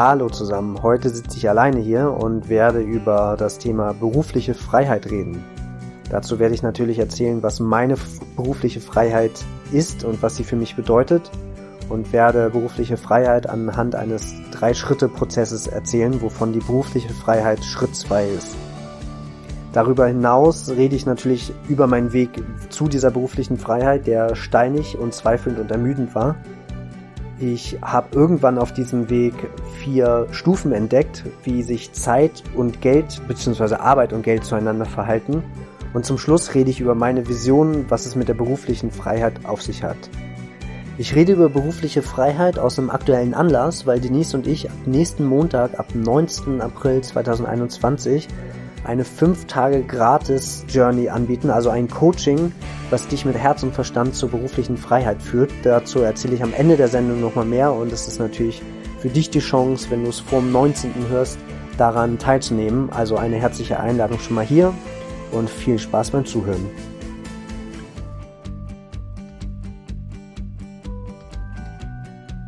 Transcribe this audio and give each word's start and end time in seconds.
Hallo 0.00 0.28
zusammen, 0.28 0.80
heute 0.84 1.08
sitze 1.08 1.38
ich 1.38 1.48
alleine 1.48 1.80
hier 1.80 2.12
und 2.12 2.48
werde 2.48 2.78
über 2.78 3.34
das 3.36 3.58
Thema 3.58 3.94
berufliche 3.94 4.54
Freiheit 4.54 5.10
reden. 5.10 5.42
Dazu 6.08 6.38
werde 6.38 6.54
ich 6.54 6.62
natürlich 6.62 7.00
erzählen, 7.00 7.42
was 7.42 7.58
meine 7.58 7.96
berufliche 8.36 8.80
Freiheit 8.80 9.32
ist 9.72 10.04
und 10.04 10.22
was 10.22 10.36
sie 10.36 10.44
für 10.44 10.54
mich 10.54 10.76
bedeutet 10.76 11.32
und 11.88 12.12
werde 12.12 12.50
berufliche 12.50 12.96
Freiheit 12.96 13.48
anhand 13.48 13.96
eines 13.96 14.36
Drei-Schritte-Prozesses 14.52 15.66
erzählen, 15.66 16.22
wovon 16.22 16.52
die 16.52 16.60
berufliche 16.60 17.12
Freiheit 17.12 17.64
Schritt 17.64 17.96
zwei 17.96 18.28
ist. 18.28 18.54
Darüber 19.72 20.06
hinaus 20.06 20.70
rede 20.70 20.94
ich 20.94 21.06
natürlich 21.06 21.52
über 21.68 21.88
meinen 21.88 22.12
Weg 22.12 22.44
zu 22.68 22.86
dieser 22.86 23.10
beruflichen 23.10 23.58
Freiheit, 23.58 24.06
der 24.06 24.36
steinig 24.36 24.96
und 24.96 25.12
zweifelnd 25.12 25.58
und 25.58 25.72
ermüdend 25.72 26.14
war 26.14 26.36
ich 27.40 27.78
habe 27.82 28.08
irgendwann 28.16 28.58
auf 28.58 28.72
diesem 28.72 29.10
Weg 29.10 29.34
vier 29.78 30.26
Stufen 30.32 30.72
entdeckt, 30.72 31.24
wie 31.44 31.62
sich 31.62 31.92
Zeit 31.92 32.42
und 32.56 32.80
Geld 32.80 33.20
bzw. 33.28 33.76
Arbeit 33.76 34.12
und 34.12 34.22
Geld 34.22 34.44
zueinander 34.44 34.86
verhalten. 34.86 35.42
Und 35.94 36.04
zum 36.04 36.18
Schluss 36.18 36.54
rede 36.54 36.70
ich 36.70 36.80
über 36.80 36.94
meine 36.94 37.28
Vision, 37.28 37.86
was 37.88 38.06
es 38.06 38.16
mit 38.16 38.28
der 38.28 38.34
beruflichen 38.34 38.90
Freiheit 38.90 39.44
auf 39.44 39.62
sich 39.62 39.82
hat. 39.82 39.96
Ich 40.98 41.14
rede 41.14 41.32
über 41.32 41.48
berufliche 41.48 42.02
Freiheit 42.02 42.58
aus 42.58 42.76
einem 42.76 42.90
aktuellen 42.90 43.32
Anlass, 43.32 43.86
weil 43.86 44.00
Denise 44.00 44.34
und 44.36 44.48
ich 44.48 44.68
ab 44.68 44.76
nächsten 44.84 45.24
Montag, 45.24 45.78
ab 45.78 45.94
19. 45.94 46.60
April 46.60 47.02
2021, 47.02 48.26
eine 48.88 49.04
5 49.04 49.44
Tage 49.44 49.82
gratis 49.82 50.64
Journey 50.66 51.10
anbieten, 51.10 51.50
also 51.50 51.68
ein 51.68 51.88
Coaching, 51.88 52.52
was 52.88 53.06
dich 53.06 53.26
mit 53.26 53.36
Herz 53.36 53.62
und 53.62 53.74
Verstand 53.74 54.14
zur 54.14 54.30
beruflichen 54.30 54.78
Freiheit 54.78 55.20
führt. 55.20 55.52
Dazu 55.62 55.98
erzähle 56.00 56.36
ich 56.36 56.42
am 56.42 56.54
Ende 56.54 56.78
der 56.78 56.88
Sendung 56.88 57.20
nochmal 57.20 57.44
mehr 57.44 57.70
und 57.74 57.92
es 57.92 58.08
ist 58.08 58.18
natürlich 58.18 58.62
für 58.98 59.10
dich 59.10 59.28
die 59.28 59.40
Chance, 59.40 59.90
wenn 59.90 60.04
du 60.04 60.08
es 60.08 60.20
vor 60.20 60.40
dem 60.40 60.52
19. 60.52 60.94
hörst, 61.10 61.38
daran 61.76 62.18
teilzunehmen. 62.18 62.90
Also 62.90 63.16
eine 63.16 63.36
herzliche 63.36 63.78
Einladung 63.78 64.18
schon 64.20 64.36
mal 64.36 64.44
hier 64.44 64.72
und 65.32 65.50
viel 65.50 65.78
Spaß 65.78 66.12
beim 66.12 66.24
Zuhören. 66.24 66.64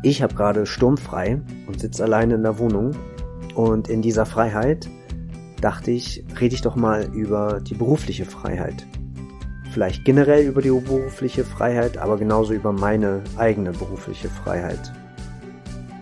Ich 0.01 0.23
habe 0.23 0.33
gerade 0.33 0.65
sturmfrei 0.65 1.39
und 1.67 1.79
sitze 1.79 2.03
alleine 2.03 2.33
in 2.33 2.41
der 2.41 2.57
Wohnung 2.57 2.95
und 3.53 3.89
in 3.89 4.01
dieser 4.01 4.25
Freiheit 4.25 4.89
dachte 5.61 5.91
ich, 5.91 6.23
rede 6.39 6.55
ich 6.55 6.61
doch 6.61 6.75
mal 6.75 7.05
über 7.13 7.61
die 7.61 7.75
berufliche 7.75 8.25
Freiheit. 8.25 8.85
Vielleicht 9.71 10.03
generell 10.03 10.45
über 10.45 10.61
die 10.61 10.69
berufliche 10.69 11.45
Freiheit, 11.45 11.97
aber 11.97 12.17
genauso 12.17 12.53
über 12.53 12.73
meine 12.73 13.23
eigene 13.37 13.71
berufliche 13.71 14.27
Freiheit. 14.27 14.91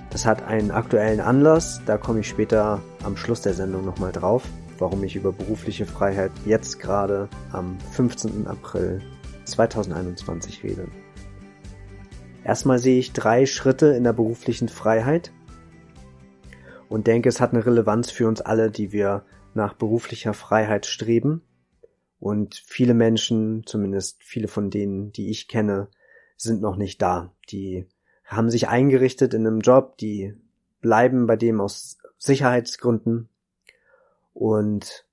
Das 0.10 0.26
hat 0.26 0.42
einen 0.48 0.72
aktuellen 0.72 1.20
Anlass, 1.20 1.82
da 1.86 1.98
komme 1.98 2.22
ich 2.22 2.30
später 2.30 2.82
am 3.04 3.16
Schluss 3.16 3.42
der 3.42 3.54
Sendung 3.54 3.86
nochmal 3.86 4.12
drauf, 4.12 4.44
warum 4.80 5.04
ich 5.04 5.16
über 5.16 5.32
berufliche 5.32 5.86
Freiheit 5.86 6.32
jetzt 6.46 6.80
gerade 6.80 7.30
am 7.52 7.78
15. 7.92 8.48
April 8.48 9.02
2021 9.46 10.64
rede. 10.64 10.88
Erstmal 12.44 12.80
sehe 12.80 12.98
ich 12.98 13.14
drei 13.14 13.46
Schritte 13.46 13.88
in 13.88 14.04
der 14.04 14.14
beruflichen 14.14 14.70
Freiheit 14.70 15.32
und 16.90 17.08
denke, 17.08 17.30
es 17.30 17.40
hat 17.40 17.54
eine 17.54 17.66
Relevanz 17.66 18.12
für 18.12 18.28
uns 18.28 18.42
alle, 18.42 18.72
die 18.72 18.92
wir 18.92 19.24
nach 19.54 19.74
beruflicher 19.74 20.34
Freiheit 20.34 20.86
streben. 20.86 21.44
Und 22.20 22.56
viele 22.66 22.94
Menschen, 22.94 23.64
zumindest 23.66 24.22
viele 24.24 24.48
von 24.48 24.70
denen, 24.70 25.12
die 25.12 25.30
ich 25.30 25.48
kenne, 25.48 25.88
sind 26.36 26.62
noch 26.62 26.76
nicht 26.76 27.02
da. 27.02 27.34
Die 27.50 27.88
haben 28.26 28.50
sich 28.50 28.68
eingerichtet 28.68 29.34
in 29.34 29.46
einem 29.48 29.62
Job, 29.62 29.98
die 29.98 30.34
bleiben 30.82 31.28
bei 31.28 31.36
dem 31.36 31.62
aus 31.62 32.00
Sicherheitsgründen 32.18 33.30
und 34.34 35.06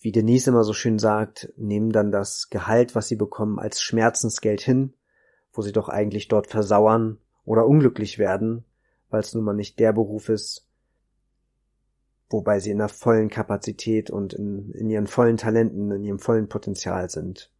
wie 0.00 0.12
Denise 0.12 0.48
immer 0.48 0.64
so 0.64 0.72
schön 0.72 0.98
sagt, 0.98 1.52
nehmen 1.56 1.90
dann 1.90 2.12
das 2.12 2.50
Gehalt, 2.50 2.94
was 2.94 3.08
sie 3.08 3.16
bekommen, 3.16 3.58
als 3.58 3.80
Schmerzensgeld 3.80 4.60
hin, 4.60 4.92
wo 5.52 5.62
sie 5.62 5.72
doch 5.72 5.88
eigentlich 5.88 6.28
dort 6.28 6.46
versauern 6.46 7.18
oder 7.44 7.66
unglücklich 7.66 8.18
werden, 8.18 8.64
weil 9.10 9.20
es 9.20 9.34
nun 9.34 9.44
mal 9.44 9.54
nicht 9.54 9.78
der 9.78 9.92
Beruf 9.92 10.28
ist, 10.28 10.68
wobei 12.30 12.60
sie 12.60 12.70
in 12.70 12.78
der 12.78 12.88
vollen 12.88 13.28
Kapazität 13.28 14.10
und 14.10 14.32
in, 14.32 14.70
in 14.72 14.90
ihren 14.90 15.06
vollen 15.06 15.36
Talenten, 15.36 15.90
in 15.90 16.04
ihrem 16.04 16.18
vollen 16.18 16.48
Potenzial 16.48 17.10
sind. 17.10 17.50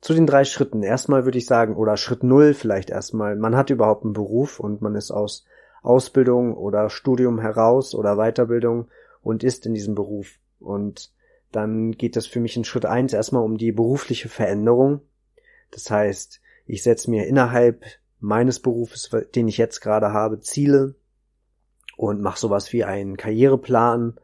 Zu 0.00 0.14
den 0.14 0.26
drei 0.26 0.44
Schritten. 0.44 0.82
Erstmal 0.82 1.24
würde 1.24 1.38
ich 1.38 1.46
sagen, 1.46 1.74
oder 1.74 1.96
Schritt 1.96 2.22
null 2.22 2.54
vielleicht 2.54 2.90
erstmal, 2.90 3.36
man 3.36 3.56
hat 3.56 3.70
überhaupt 3.70 4.04
einen 4.04 4.12
Beruf 4.12 4.60
und 4.60 4.82
man 4.82 4.94
ist 4.94 5.10
aus 5.10 5.46
Ausbildung 5.82 6.54
oder 6.54 6.90
Studium 6.90 7.40
heraus 7.40 7.94
oder 7.94 8.16
Weiterbildung 8.16 8.88
und 9.22 9.44
ist 9.44 9.66
in 9.66 9.74
diesem 9.74 9.94
Beruf. 9.94 10.38
Und 10.58 11.12
dann 11.52 11.92
geht 11.92 12.16
es 12.16 12.26
für 12.26 12.40
mich 12.40 12.56
in 12.56 12.64
Schritt 12.64 12.84
eins 12.84 13.12
erstmal 13.12 13.42
um 13.42 13.56
die 13.56 13.72
berufliche 13.72 14.28
Veränderung. 14.28 15.00
Das 15.70 15.90
heißt, 15.90 16.40
ich 16.66 16.82
setze 16.82 17.10
mir 17.10 17.26
innerhalb 17.26 17.84
meines 18.20 18.60
Berufes, 18.60 19.10
den 19.34 19.48
ich 19.48 19.56
jetzt 19.56 19.80
gerade 19.80 20.12
habe, 20.12 20.40
Ziele, 20.40 20.96
und 21.96 22.20
mach 22.20 22.36
sowas 22.36 22.72
wie 22.72 22.84
einen 22.84 23.16
Karriereplan 23.16 24.14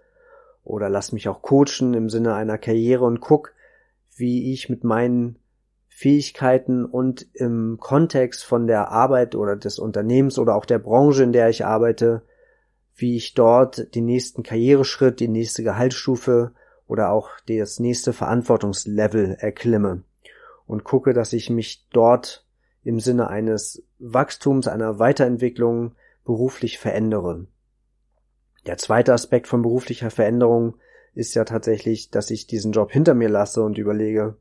oder 0.65 0.88
lass 0.88 1.12
mich 1.12 1.28
auch 1.28 1.43
coachen 1.43 1.94
im 1.94 2.09
Sinne 2.09 2.34
einer 2.34 2.59
Karriere 2.59 3.05
und 3.05 3.21
guck, 3.21 3.53
wie 4.15 4.53
ich 4.53 4.69
mit 4.69 4.84
meinen 4.84 5.38
Fähigkeiten 5.88 6.84
und 6.84 7.27
im 7.34 7.78
Kontext 7.81 8.44
von 8.44 8.66
der 8.66 8.91
Arbeit 8.91 9.34
oder 9.34 9.56
des 9.56 9.78
Unternehmens 9.78 10.38
oder 10.38 10.55
auch 10.55 10.65
der 10.65 10.78
Branche, 10.78 11.22
in 11.22 11.33
der 11.33 11.49
ich 11.49 11.65
arbeite, 11.65 12.22
wie 12.94 13.16
ich 13.16 13.34
dort 13.34 13.94
den 13.94 14.04
nächsten 14.04 14.43
Karriereschritt, 14.43 15.21
die 15.21 15.28
nächste 15.28 15.62
Gehaltsstufe 15.62 16.53
oder 16.87 17.10
auch 17.10 17.31
das 17.47 17.81
nächste 17.81 18.12
Verantwortungslevel 18.12 19.37
erklimme 19.39 20.03
und 20.66 20.84
gucke, 20.84 21.12
dass 21.12 21.33
ich 21.33 21.50
mich 21.50 21.87
dort 21.93 22.47
im 22.84 23.00
Sinne 23.00 23.28
eines 23.28 23.83
Wachstums, 23.99 24.69
einer 24.69 24.99
Weiterentwicklung 24.99 25.93
beruflich 26.25 26.78
verändere. 26.78 27.47
Der 28.66 28.78
zweite 28.78 29.12
Aspekt 29.12 29.48
von 29.48 29.62
beruflicher 29.62 30.10
Veränderung 30.10 30.74
ist 31.14 31.34
ja 31.34 31.44
tatsächlich, 31.44 32.10
dass 32.10 32.30
ich 32.30 32.46
diesen 32.46 32.72
Job 32.72 32.92
hinter 32.92 33.14
mir 33.14 33.28
lasse 33.28 33.62
und 33.62 33.76
überlege, 33.76 34.36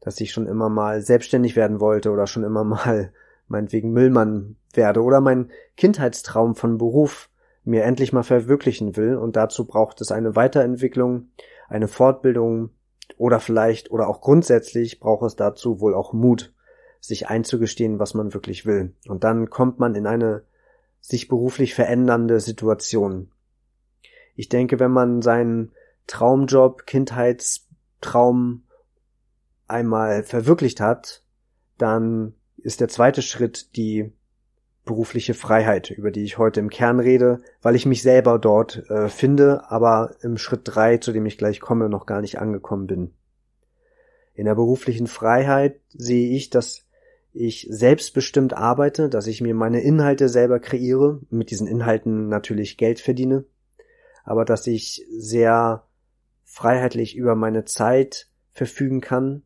dass 0.00 0.20
ich 0.20 0.32
schon 0.32 0.46
immer 0.46 0.68
mal 0.68 1.02
selbstständig 1.02 1.56
werden 1.56 1.78
wollte 1.78 2.10
oder 2.10 2.26
schon 2.26 2.44
immer 2.44 2.64
mal 2.64 3.12
meinetwegen 3.48 3.92
Müllmann 3.92 4.56
werde 4.72 5.02
oder 5.02 5.20
mein 5.20 5.50
Kindheitstraum 5.76 6.54
von 6.54 6.78
Beruf 6.78 7.28
mir 7.64 7.84
endlich 7.84 8.12
mal 8.12 8.22
verwirklichen 8.22 8.96
will 8.96 9.16
und 9.16 9.36
dazu 9.36 9.66
braucht 9.66 10.00
es 10.00 10.10
eine 10.10 10.36
Weiterentwicklung, 10.36 11.28
eine 11.68 11.88
Fortbildung 11.88 12.70
oder 13.18 13.40
vielleicht 13.40 13.90
oder 13.90 14.08
auch 14.08 14.20
grundsätzlich 14.20 15.00
braucht 15.00 15.26
es 15.26 15.36
dazu 15.36 15.80
wohl 15.80 15.94
auch 15.94 16.12
Mut, 16.12 16.54
sich 17.00 17.28
einzugestehen, 17.28 17.98
was 17.98 18.14
man 18.14 18.32
wirklich 18.32 18.64
will. 18.64 18.94
Und 19.06 19.24
dann 19.24 19.50
kommt 19.50 19.78
man 19.78 19.94
in 19.94 20.06
eine 20.06 20.44
sich 21.00 21.28
beruflich 21.28 21.74
verändernde 21.74 22.40
Situation. 22.40 23.30
Ich 24.34 24.48
denke, 24.48 24.78
wenn 24.80 24.90
man 24.90 25.22
seinen 25.22 25.72
Traumjob, 26.06 26.86
Kindheitstraum 26.86 28.64
einmal 29.66 30.22
verwirklicht 30.22 30.80
hat, 30.80 31.22
dann 31.78 32.34
ist 32.56 32.80
der 32.80 32.88
zweite 32.88 33.22
Schritt 33.22 33.76
die 33.76 34.12
berufliche 34.84 35.34
Freiheit, 35.34 35.90
über 35.90 36.10
die 36.10 36.24
ich 36.24 36.38
heute 36.38 36.60
im 36.60 36.70
Kern 36.70 37.00
rede, 37.00 37.42
weil 37.62 37.76
ich 37.76 37.86
mich 37.86 38.02
selber 38.02 38.38
dort 38.38 38.90
äh, 38.90 39.08
finde, 39.08 39.70
aber 39.70 40.16
im 40.22 40.36
Schritt 40.36 40.62
drei, 40.64 40.96
zu 40.96 41.12
dem 41.12 41.26
ich 41.26 41.38
gleich 41.38 41.60
komme, 41.60 41.88
noch 41.88 42.06
gar 42.06 42.20
nicht 42.20 42.38
angekommen 42.40 42.86
bin. 42.86 43.12
In 44.34 44.46
der 44.46 44.54
beruflichen 44.54 45.06
Freiheit 45.06 45.80
sehe 45.90 46.34
ich, 46.34 46.50
dass 46.50 46.86
ich 47.32 47.68
selbstbestimmt 47.70 48.54
arbeite, 48.54 49.08
dass 49.08 49.26
ich 49.26 49.40
mir 49.40 49.54
meine 49.54 49.80
Inhalte 49.80 50.28
selber 50.28 50.58
kreiere, 50.58 51.20
mit 51.30 51.50
diesen 51.50 51.66
Inhalten 51.66 52.28
natürlich 52.28 52.76
Geld 52.76 53.00
verdiene, 53.00 53.44
aber 54.24 54.44
dass 54.44 54.66
ich 54.66 55.06
sehr 55.10 55.84
freiheitlich 56.44 57.16
über 57.16 57.34
meine 57.34 57.64
Zeit 57.64 58.28
verfügen 58.52 59.00
kann 59.00 59.42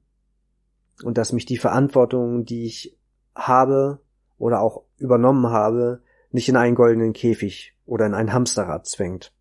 und 1.02 1.18
dass 1.18 1.32
mich 1.32 1.46
die 1.46 1.58
Verantwortung, 1.58 2.44
die 2.44 2.64
ich 2.64 2.96
habe 3.34 4.00
oder 4.38 4.60
auch 4.60 4.84
übernommen 4.96 5.48
habe, 5.48 6.02
nicht 6.30 6.48
in 6.48 6.56
einen 6.56 6.74
goldenen 6.74 7.12
Käfig 7.12 7.74
oder 7.86 8.06
in 8.06 8.14
ein 8.14 8.32
Hamsterrad 8.32 8.86
zwängt. 8.86 9.32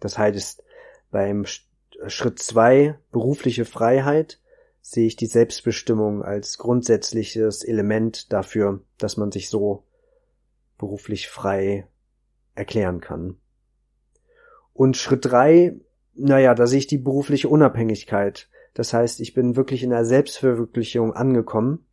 Das 0.00 0.18
heißt, 0.18 0.62
Beim 1.10 1.46
Schritt 1.46 2.38
zwei 2.40 2.98
berufliche 3.10 3.64
Freiheit 3.64 4.40
sehe 4.82 5.06
ich 5.06 5.16
die 5.16 5.26
Selbstbestimmung 5.26 6.22
als 6.22 6.58
grundsätzliches 6.58 7.64
Element 7.64 8.32
dafür, 8.32 8.82
dass 8.98 9.16
man 9.16 9.32
sich 9.32 9.48
so 9.48 9.84
beruflich 10.78 11.28
frei 11.28 11.88
erklären 12.54 13.00
kann. 13.00 13.38
Und 14.76 14.98
Schritt 14.98 15.24
drei, 15.24 15.74
naja, 16.14 16.54
da 16.54 16.66
sehe 16.66 16.80
ich 16.80 16.86
die 16.86 16.98
berufliche 16.98 17.48
Unabhängigkeit. 17.48 18.50
Das 18.74 18.92
heißt, 18.92 19.20
ich 19.20 19.32
bin 19.32 19.56
wirklich 19.56 19.82
in 19.82 19.88
der 19.88 20.04
Selbstverwirklichung 20.04 21.14
angekommen. 21.14 21.86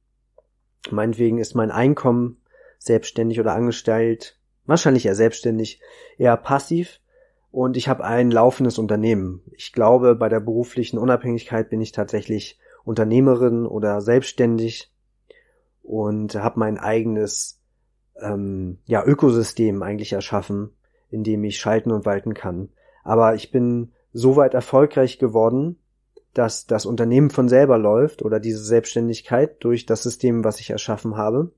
Meinetwegen 0.92 1.38
ist 1.38 1.56
mein 1.56 1.72
Einkommen 1.72 2.42
selbstständig 2.80 3.40
oder 3.40 3.54
angestellt, 3.54 4.38
wahrscheinlich 4.66 5.06
eher 5.06 5.16
selbstständig, 5.16 5.80
eher 6.18 6.36
passiv 6.36 7.00
und 7.52 7.78
ich 7.78 7.88
habe 7.88 8.04
ein 8.04 8.32
laufendes 8.32 8.78
Unternehmen. 8.78 9.42
Ich 9.54 9.72
glaube, 9.72 10.16
bei 10.16 10.28
der 10.28 10.42
beruflichen 10.42 10.98
Unabhängigkeit 10.98 11.70
bin 11.70 11.80
ich 11.80 11.94
tatsächlich 11.94 12.60
Unternehmerin 12.84 13.66
oder 13.66 14.02
selbstständig 14.02 14.92
und 15.84 16.36
habe 16.36 16.60
mein 16.60 16.78
eigenes 16.78 17.62
ähm, 18.20 18.80
ja, 18.86 19.06
Ökosystem 19.06 19.82
eigentlich 19.84 20.12
erschaffen, 20.12 20.72
in 21.14 21.24
dem 21.24 21.44
ich 21.44 21.58
schalten 21.58 21.92
und 21.92 22.06
walten 22.06 22.34
kann. 22.34 22.70
Aber 23.04 23.36
ich 23.36 23.52
bin 23.52 23.92
so 24.12 24.36
weit 24.36 24.56
erfolgreich 24.56 25.20
geworden, 25.20 25.78
dass 26.34 26.66
das 26.66 26.88
Unternehmen 26.88 27.30
von 27.30 27.48
selber 27.48 27.78
läuft 27.78 28.24
oder 28.24 28.40
diese 28.40 28.64
Selbstständigkeit 28.64 29.64
durch 29.64 29.86
das 29.86 30.02
System, 30.02 30.44
was 30.44 30.60
ich 30.60 30.72
erschaffen 30.72 31.16
habe. 31.16 31.52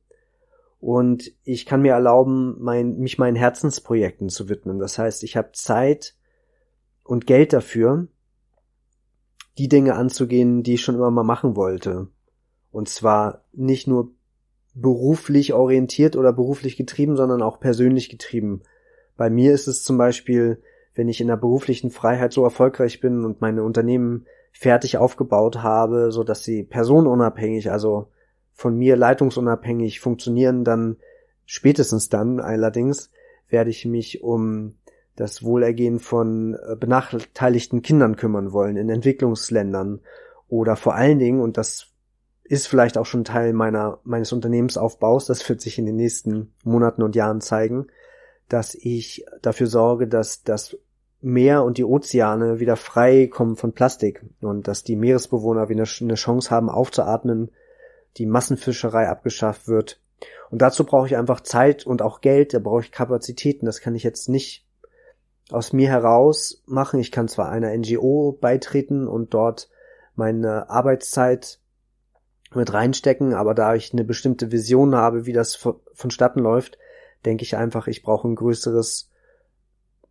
Und 0.81 1.31
ich 1.43 1.65
kann 1.65 1.81
mir 1.81 1.93
erlauben, 1.93 2.57
mein, 2.59 2.97
mich 2.97 3.17
meinen 3.17 3.37
Herzensprojekten 3.37 4.27
zu 4.27 4.49
widmen. 4.49 4.77
Das 4.77 4.99
heißt, 4.99 5.23
ich 5.23 5.37
habe 5.37 5.53
Zeit 5.53 6.15
und 7.03 7.25
Geld 7.25 7.53
dafür, 7.53 8.07
die 9.57 9.69
Dinge 9.69 9.95
anzugehen, 9.95 10.63
die 10.63 10.73
ich 10.73 10.81
schon 10.81 10.95
immer 10.95 11.11
mal 11.11 11.23
machen 11.23 11.55
wollte. 11.55 12.09
Und 12.71 12.89
zwar 12.89 13.45
nicht 13.53 13.87
nur 13.87 14.11
beruflich 14.73 15.53
orientiert 15.53 16.17
oder 16.17 16.33
beruflich 16.33 16.75
getrieben, 16.75 17.15
sondern 17.15 17.41
auch 17.41 17.61
persönlich 17.61 18.09
getrieben. 18.09 18.63
Bei 19.17 19.29
mir 19.29 19.53
ist 19.53 19.67
es 19.67 19.83
zum 19.83 19.97
Beispiel, 19.97 20.61
wenn 20.93 21.09
ich 21.09 21.21
in 21.21 21.27
der 21.27 21.37
beruflichen 21.37 21.91
Freiheit 21.91 22.33
so 22.33 22.43
erfolgreich 22.43 22.99
bin 22.99 23.25
und 23.25 23.41
meine 23.41 23.63
Unternehmen 23.63 24.25
fertig 24.51 24.97
aufgebaut 24.97 25.61
habe, 25.61 26.11
so 26.11 26.23
dass 26.23 26.43
sie 26.43 26.63
personenunabhängig, 26.63 27.71
also 27.71 28.07
von 28.53 28.77
mir 28.77 28.95
leitungsunabhängig 28.95 29.99
funktionieren, 29.99 30.63
dann 30.63 30.97
spätestens 31.45 32.09
dann 32.09 32.39
allerdings 32.39 33.11
werde 33.49 33.69
ich 33.69 33.85
mich 33.85 34.23
um 34.23 34.75
das 35.15 35.43
Wohlergehen 35.43 35.99
von 35.99 36.55
äh, 36.55 36.75
benachteiligten 36.75 37.81
Kindern 37.81 38.15
kümmern 38.15 38.51
wollen 38.51 38.77
in 38.77 38.89
Entwicklungsländern 38.89 40.01
oder 40.47 40.75
vor 40.75 40.95
allen 40.95 41.19
Dingen, 41.19 41.41
und 41.41 41.57
das 41.57 41.87
ist 42.43 42.67
vielleicht 42.67 42.97
auch 42.97 43.05
schon 43.05 43.23
Teil 43.23 43.53
meiner, 43.53 43.99
meines 44.03 44.31
Unternehmensaufbaus, 44.31 45.25
das 45.25 45.47
wird 45.49 45.61
sich 45.61 45.79
in 45.79 45.85
den 45.85 45.95
nächsten 45.95 46.53
Monaten 46.63 47.01
und 47.01 47.15
Jahren 47.15 47.41
zeigen, 47.41 47.87
dass 48.49 48.75
ich 48.75 49.25
dafür 49.41 49.67
sorge, 49.67 50.07
dass 50.07 50.43
das 50.43 50.77
Meer 51.21 51.63
und 51.63 51.77
die 51.77 51.83
Ozeane 51.83 52.59
wieder 52.59 52.75
frei 52.75 53.27
kommen 53.27 53.55
von 53.55 53.73
Plastik 53.73 54.23
und 54.41 54.67
dass 54.67 54.83
die 54.83 54.95
Meeresbewohner 54.95 55.69
wieder 55.69 55.85
eine 56.01 56.13
Chance 56.15 56.51
haben 56.51 56.69
aufzuatmen, 56.69 57.49
die 58.17 58.27
Massenfischerei 58.27 59.09
abgeschafft 59.09 59.67
wird. 59.67 59.99
Und 60.51 60.61
dazu 60.61 60.83
brauche 60.83 61.07
ich 61.07 61.17
einfach 61.17 61.41
Zeit 61.41 61.85
und 61.85 62.01
auch 62.01 62.21
Geld, 62.21 62.53
da 62.53 62.59
brauche 62.59 62.81
ich 62.81 62.91
Kapazitäten, 62.91 63.65
das 63.65 63.81
kann 63.81 63.95
ich 63.95 64.03
jetzt 64.03 64.29
nicht 64.29 64.65
aus 65.49 65.73
mir 65.73 65.89
heraus 65.89 66.61
machen. 66.65 66.99
Ich 66.99 67.11
kann 67.11 67.27
zwar 67.27 67.49
einer 67.49 67.75
NGO 67.75 68.37
beitreten 68.39 69.07
und 69.07 69.33
dort 69.33 69.69
meine 70.15 70.69
Arbeitszeit 70.69 71.59
mit 72.53 72.73
reinstecken, 72.73 73.33
aber 73.33 73.53
da 73.53 73.75
ich 73.75 73.91
eine 73.91 74.03
bestimmte 74.03 74.51
Vision 74.51 74.95
habe, 74.95 75.25
wie 75.25 75.33
das 75.33 75.55
vonstatten 75.93 76.39
läuft, 76.39 76.77
denke 77.25 77.43
ich 77.43 77.55
einfach, 77.57 77.87
ich 77.87 78.03
brauche 78.03 78.27
ein 78.27 78.35
größeres, 78.35 79.09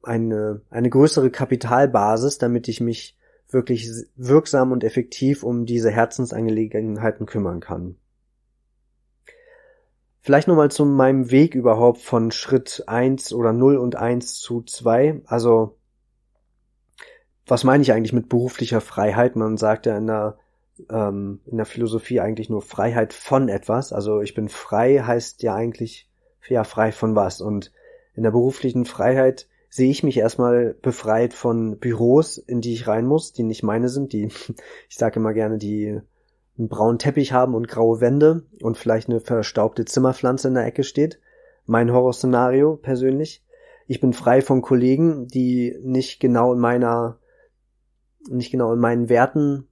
eine, 0.03 0.63
eine 0.71 0.91
größere 0.91 1.31
Kapitalbasis, 1.31 2.39
damit 2.39 2.69
ich 2.69 2.81
mich 2.81 3.17
wirklich 3.49 3.89
wirksam 4.17 4.73
und 4.73 4.85
effektiv 4.85 5.43
um 5.43 5.67
diese 5.67 5.91
Herzensangelegenheiten 5.91 7.27
kümmern 7.27 7.61
kann. 7.61 7.97
Vielleicht 10.21 10.49
nochmal 10.49 10.71
zu 10.71 10.87
meinem 10.87 11.31
Weg 11.31 11.55
überhaupt 11.55 12.01
von 12.01 12.31
Schritt 12.31 12.85
eins 12.87 13.33
oder 13.35 13.53
null 13.53 13.77
und 13.77 13.97
eins 13.97 14.39
zu 14.39 14.63
zwei. 14.63 15.21
Also, 15.27 15.77
was 17.47 17.63
meine 17.63 17.83
ich 17.83 17.93
eigentlich 17.93 18.15
mit 18.15 18.31
beruflicher 18.31 18.81
Freiheit? 18.81 19.37
Man 19.37 19.59
sagt 19.59 19.85
ja 19.85 19.99
in 19.99 20.07
der, 20.07 20.39
ähm, 20.89 21.41
in 21.45 21.59
der 21.59 21.67
Philosophie 21.67 22.21
eigentlich 22.21 22.49
nur 22.49 22.63
Freiheit 22.63 23.13
von 23.13 23.51
etwas. 23.51 23.93
Also 23.93 24.23
ich 24.23 24.35
bin 24.35 24.49
frei 24.49 25.01
heißt 25.01 25.43
ja 25.43 25.55
eigentlich, 25.55 26.09
ja, 26.49 26.65
frei 26.65 26.93
von 26.93 27.15
was. 27.15 27.41
Und 27.41 27.73
in 28.15 28.23
der 28.23 28.31
beruflichen 28.31 28.85
Freiheit 28.85 29.49
sehe 29.69 29.91
ich 29.91 30.03
mich 30.03 30.19
erstmal 30.19 30.77
befreit 30.83 31.35
von 31.35 31.79
Büros, 31.79 32.39
in 32.39 32.61
die 32.61 32.75
ich 32.75 32.87
rein 32.87 33.07
muss, 33.07 33.33
die 33.33 33.43
nicht 33.43 33.63
meine 33.63 33.89
sind, 33.89 34.13
die, 34.13 34.29
ich 34.89 34.97
sage 34.97 35.19
immer 35.19 35.33
gerne, 35.33 35.59
die 35.59 36.01
einen 36.57 36.69
braunen 36.69 36.99
Teppich 36.99 37.33
haben 37.33 37.55
und 37.55 37.67
graue 37.67 38.01
Wände 38.01 38.45
und 38.61 38.79
vielleicht 38.79 39.09
eine 39.09 39.21
verstaubte 39.21 39.85
Zimmerpflanze 39.85 40.49
in 40.49 40.55
der 40.55 40.67
Ecke 40.67 40.85
steht. 40.85 41.19
Mein 41.67 41.93
Horrorszenario 41.93 42.77
persönlich. 42.77 43.43
Ich 43.87 44.01
bin 44.01 44.13
frei 44.13 44.41
von 44.41 44.63
Kollegen, 44.63 45.27
die 45.27 45.77
nicht 45.83 46.21
genau 46.21 46.53
in 46.53 46.61
meiner, 46.61 47.19
nicht 48.31 48.53
genau 48.53 48.73
in 48.73 48.79
meinen 48.79 49.09
Werten 49.09 49.67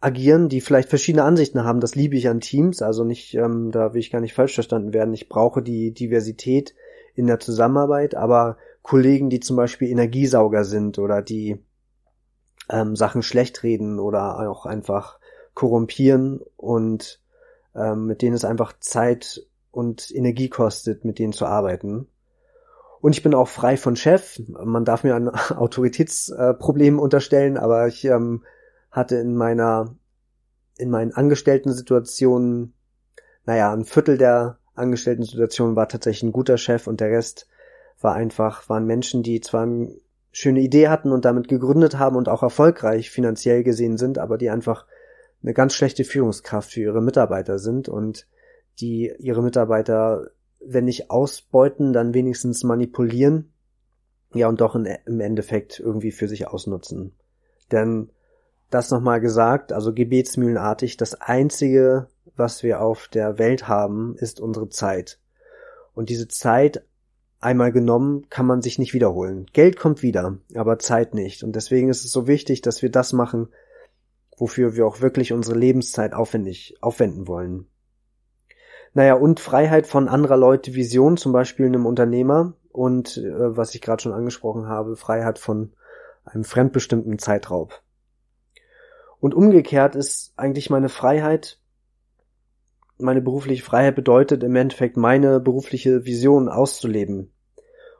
agieren, 0.00 0.48
die 0.48 0.60
vielleicht 0.60 0.88
verschiedene 0.88 1.24
Ansichten 1.24 1.64
haben. 1.64 1.80
Das 1.80 1.94
liebe 1.94 2.16
ich 2.16 2.28
an 2.28 2.40
Teams, 2.40 2.82
also 2.82 3.04
nicht, 3.04 3.34
ähm, 3.34 3.70
da 3.70 3.92
will 3.92 4.00
ich 4.00 4.10
gar 4.10 4.20
nicht 4.20 4.34
falsch 4.34 4.54
verstanden 4.54 4.92
werden. 4.92 5.14
Ich 5.14 5.28
brauche 5.28 5.62
die 5.62 5.92
Diversität 5.92 6.74
in 7.14 7.26
der 7.26 7.38
Zusammenarbeit, 7.38 8.14
aber 8.14 8.56
Kollegen, 8.82 9.28
die 9.28 9.40
zum 9.40 9.56
Beispiel 9.56 9.90
Energiesauger 9.90 10.64
sind 10.64 10.98
oder 10.98 11.20
die 11.20 11.62
ähm, 12.70 12.96
Sachen 12.96 13.22
schlecht 13.22 13.62
reden 13.62 13.98
oder 13.98 14.50
auch 14.50 14.64
einfach 14.64 15.18
korrumpieren 15.54 16.40
und 16.56 17.20
ähm, 17.74 18.06
mit 18.06 18.22
denen 18.22 18.34
es 18.34 18.44
einfach 18.44 18.72
Zeit 18.80 19.46
und 19.70 20.10
Energie 20.14 20.48
kostet, 20.48 21.04
mit 21.04 21.18
denen 21.18 21.32
zu 21.32 21.44
arbeiten. 21.44 22.06
Und 23.00 23.12
ich 23.16 23.22
bin 23.22 23.34
auch 23.34 23.48
frei 23.48 23.76
von 23.76 23.96
Chef. 23.96 24.40
Man 24.48 24.84
darf 24.84 25.04
mir 25.04 25.14
ein 25.14 25.28
Autoritätsproblem 25.50 26.96
äh, 26.96 27.00
unterstellen, 27.00 27.58
aber 27.58 27.86
ich 27.86 28.04
ähm, 28.04 28.44
hatte 28.90 29.16
in 29.16 29.36
meiner, 29.36 29.94
in 30.76 30.90
meinen 30.90 31.12
Angestellten-Situationen, 31.12 32.74
naja, 33.44 33.72
ein 33.72 33.84
Viertel 33.84 34.18
der 34.18 34.58
Angestellten-Situationen 34.74 35.76
war 35.76 35.88
tatsächlich 35.88 36.24
ein 36.24 36.32
guter 36.32 36.58
Chef 36.58 36.86
und 36.86 37.00
der 37.00 37.10
Rest 37.10 37.46
war 38.00 38.14
einfach, 38.14 38.68
waren 38.68 38.86
Menschen, 38.86 39.22
die 39.22 39.40
zwar 39.40 39.62
eine 39.62 39.94
schöne 40.32 40.60
Idee 40.60 40.88
hatten 40.88 41.12
und 41.12 41.24
damit 41.24 41.48
gegründet 41.48 41.98
haben 41.98 42.16
und 42.16 42.28
auch 42.28 42.42
erfolgreich 42.42 43.10
finanziell 43.10 43.62
gesehen 43.62 43.96
sind, 43.96 44.18
aber 44.18 44.38
die 44.38 44.50
einfach 44.50 44.86
eine 45.42 45.54
ganz 45.54 45.74
schlechte 45.74 46.04
Führungskraft 46.04 46.72
für 46.72 46.80
ihre 46.80 47.02
Mitarbeiter 47.02 47.58
sind 47.58 47.88
und 47.88 48.26
die 48.80 49.12
ihre 49.18 49.42
Mitarbeiter, 49.42 50.30
wenn 50.60 50.84
nicht 50.84 51.10
ausbeuten, 51.10 51.92
dann 51.92 52.14
wenigstens 52.14 52.62
manipulieren, 52.64 53.52
ja, 54.32 54.48
und 54.48 54.60
doch 54.60 54.76
in, 54.76 54.86
im 55.06 55.20
Endeffekt 55.20 55.80
irgendwie 55.80 56.12
für 56.12 56.28
sich 56.28 56.46
ausnutzen. 56.46 57.12
Denn 57.72 58.10
das 58.70 58.90
nochmal 58.90 59.20
gesagt, 59.20 59.72
also 59.72 59.92
gebetsmühlenartig, 59.92 60.96
das 60.96 61.20
einzige, 61.20 62.08
was 62.36 62.62
wir 62.62 62.80
auf 62.80 63.08
der 63.08 63.38
Welt 63.38 63.68
haben, 63.68 64.16
ist 64.16 64.40
unsere 64.40 64.68
Zeit. 64.68 65.18
Und 65.94 66.08
diese 66.08 66.28
Zeit 66.28 66.84
einmal 67.40 67.72
genommen, 67.72 68.28
kann 68.30 68.46
man 68.46 68.62
sich 68.62 68.78
nicht 68.78 68.94
wiederholen. 68.94 69.46
Geld 69.52 69.78
kommt 69.78 70.02
wieder, 70.02 70.38
aber 70.54 70.78
Zeit 70.78 71.14
nicht. 71.14 71.42
Und 71.42 71.56
deswegen 71.56 71.88
ist 71.88 72.04
es 72.04 72.12
so 72.12 72.26
wichtig, 72.26 72.60
dass 72.60 72.82
wir 72.82 72.90
das 72.90 73.12
machen, 73.12 73.48
wofür 74.36 74.76
wir 74.76 74.86
auch 74.86 75.00
wirklich 75.00 75.32
unsere 75.32 75.58
Lebenszeit 75.58 76.14
aufwendig 76.14 76.76
aufwenden 76.80 77.26
wollen. 77.26 77.66
Naja, 78.92 79.14
und 79.14 79.40
Freiheit 79.40 79.86
von 79.86 80.08
anderer 80.08 80.36
Leute 80.36 80.74
Vision, 80.74 81.16
zum 81.16 81.32
Beispiel 81.32 81.66
einem 81.66 81.86
Unternehmer 81.86 82.54
und 82.72 83.16
äh, 83.18 83.56
was 83.56 83.74
ich 83.74 83.80
gerade 83.80 84.02
schon 84.02 84.12
angesprochen 84.12 84.66
habe, 84.66 84.96
Freiheit 84.96 85.38
von 85.38 85.72
einem 86.24 86.44
fremdbestimmten 86.44 87.18
Zeitraub. 87.18 87.82
Und 89.20 89.34
umgekehrt 89.34 89.96
ist 89.96 90.32
eigentlich 90.36 90.70
meine 90.70 90.88
Freiheit, 90.88 91.58
meine 92.98 93.20
berufliche 93.20 93.62
Freiheit 93.62 93.94
bedeutet 93.94 94.42
im 94.42 94.56
Endeffekt 94.56 94.96
meine 94.96 95.40
berufliche 95.40 96.04
Vision 96.04 96.48
auszuleben 96.48 97.30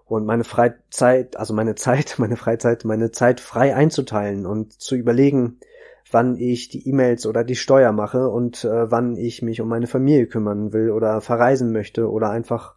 und 0.07 0.27
meine 0.27 0.45
Freizeit, 0.45 1.37
also 1.37 1.55
meine 1.55 1.75
Zeit, 1.75 2.15
meine 2.19 2.37
Freizeit, 2.37 2.85
meine 2.85 3.11
Zeit 3.11 3.41
frei 3.41 3.75
einzuteilen 3.75 4.47
und 4.47 4.73
zu 4.81 4.97
überlegen, 4.97 5.61
wann 6.11 6.37
ich 6.37 6.69
die 6.69 6.89
E-Mails 6.89 7.27
oder 7.27 7.45
die 7.45 7.55
Steuer 7.55 7.93
mache 7.93 8.29
und 8.29 8.65
äh, 8.65 8.91
wann 8.91 9.17
ich 9.17 9.43
mich 9.43 9.61
um 9.61 9.69
meine 9.69 9.87
Familie 9.87 10.27
kümmern 10.27 10.73
will 10.73 10.91
oder 10.91 11.21
verreisen 11.21 11.71
möchte 11.73 12.11
oder 12.11 12.31
einfach 12.31 12.75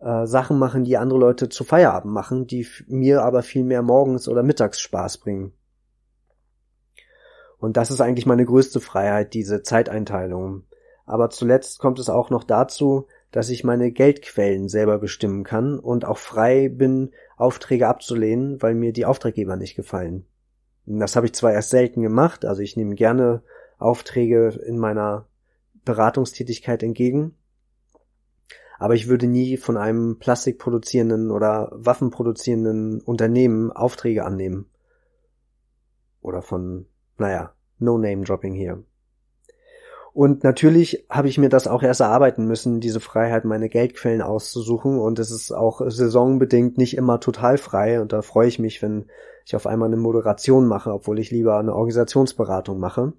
äh, 0.00 0.26
Sachen 0.26 0.58
machen, 0.58 0.84
die 0.84 0.98
andere 0.98 1.18
Leute 1.18 1.48
zu 1.48 1.64
Feierabend 1.64 2.12
machen, 2.12 2.46
die 2.46 2.66
mir 2.88 3.22
aber 3.22 3.42
viel 3.42 3.64
mehr 3.64 3.82
morgens 3.82 4.28
oder 4.28 4.42
mittags 4.42 4.80
Spaß 4.80 5.18
bringen. 5.18 5.52
Und 7.62 7.76
das 7.76 7.92
ist 7.92 8.00
eigentlich 8.00 8.26
meine 8.26 8.44
größte 8.44 8.80
Freiheit, 8.80 9.34
diese 9.34 9.62
Zeiteinteilung. 9.62 10.64
Aber 11.06 11.30
zuletzt 11.30 11.78
kommt 11.78 12.00
es 12.00 12.10
auch 12.10 12.28
noch 12.28 12.42
dazu, 12.42 13.06
dass 13.30 13.50
ich 13.50 13.62
meine 13.62 13.92
Geldquellen 13.92 14.68
selber 14.68 14.98
bestimmen 14.98 15.44
kann 15.44 15.78
und 15.78 16.04
auch 16.04 16.18
frei 16.18 16.68
bin, 16.68 17.12
Aufträge 17.36 17.86
abzulehnen, 17.86 18.60
weil 18.60 18.74
mir 18.74 18.92
die 18.92 19.06
Auftraggeber 19.06 19.54
nicht 19.54 19.76
gefallen. 19.76 20.26
Das 20.86 21.14
habe 21.14 21.26
ich 21.26 21.34
zwar 21.34 21.52
erst 21.52 21.70
selten 21.70 22.02
gemacht, 22.02 22.44
also 22.44 22.62
ich 22.62 22.76
nehme 22.76 22.96
gerne 22.96 23.44
Aufträge 23.78 24.48
in 24.66 24.76
meiner 24.76 25.28
Beratungstätigkeit 25.84 26.82
entgegen, 26.82 27.36
aber 28.80 28.96
ich 28.96 29.06
würde 29.06 29.28
nie 29.28 29.56
von 29.56 29.76
einem 29.76 30.18
plastikproduzierenden 30.18 31.30
oder 31.30 31.70
waffenproduzierenden 31.74 33.02
Unternehmen 33.02 33.70
Aufträge 33.70 34.24
annehmen. 34.24 34.68
Oder 36.20 36.42
von, 36.42 36.86
naja, 37.18 37.52
No-Name-Dropping 37.78 38.54
hier. 38.54 38.82
Und 40.14 40.44
natürlich 40.44 41.06
habe 41.08 41.28
ich 41.28 41.38
mir 41.38 41.48
das 41.48 41.66
auch 41.66 41.82
erst 41.82 42.02
erarbeiten 42.02 42.46
müssen, 42.46 42.80
diese 42.80 43.00
Freiheit, 43.00 43.46
meine 43.46 43.70
Geldquellen 43.70 44.20
auszusuchen. 44.20 44.98
Und 44.98 45.18
es 45.18 45.30
ist 45.30 45.52
auch 45.52 45.80
saisonbedingt 45.88 46.76
nicht 46.76 46.96
immer 46.96 47.18
total 47.18 47.56
frei. 47.56 48.00
Und 48.00 48.12
da 48.12 48.20
freue 48.20 48.48
ich 48.48 48.58
mich, 48.58 48.82
wenn 48.82 49.06
ich 49.46 49.56
auf 49.56 49.66
einmal 49.66 49.88
eine 49.88 49.96
Moderation 49.96 50.66
mache, 50.66 50.92
obwohl 50.92 51.18
ich 51.18 51.30
lieber 51.30 51.58
eine 51.58 51.74
Organisationsberatung 51.74 52.78
mache. 52.78 53.14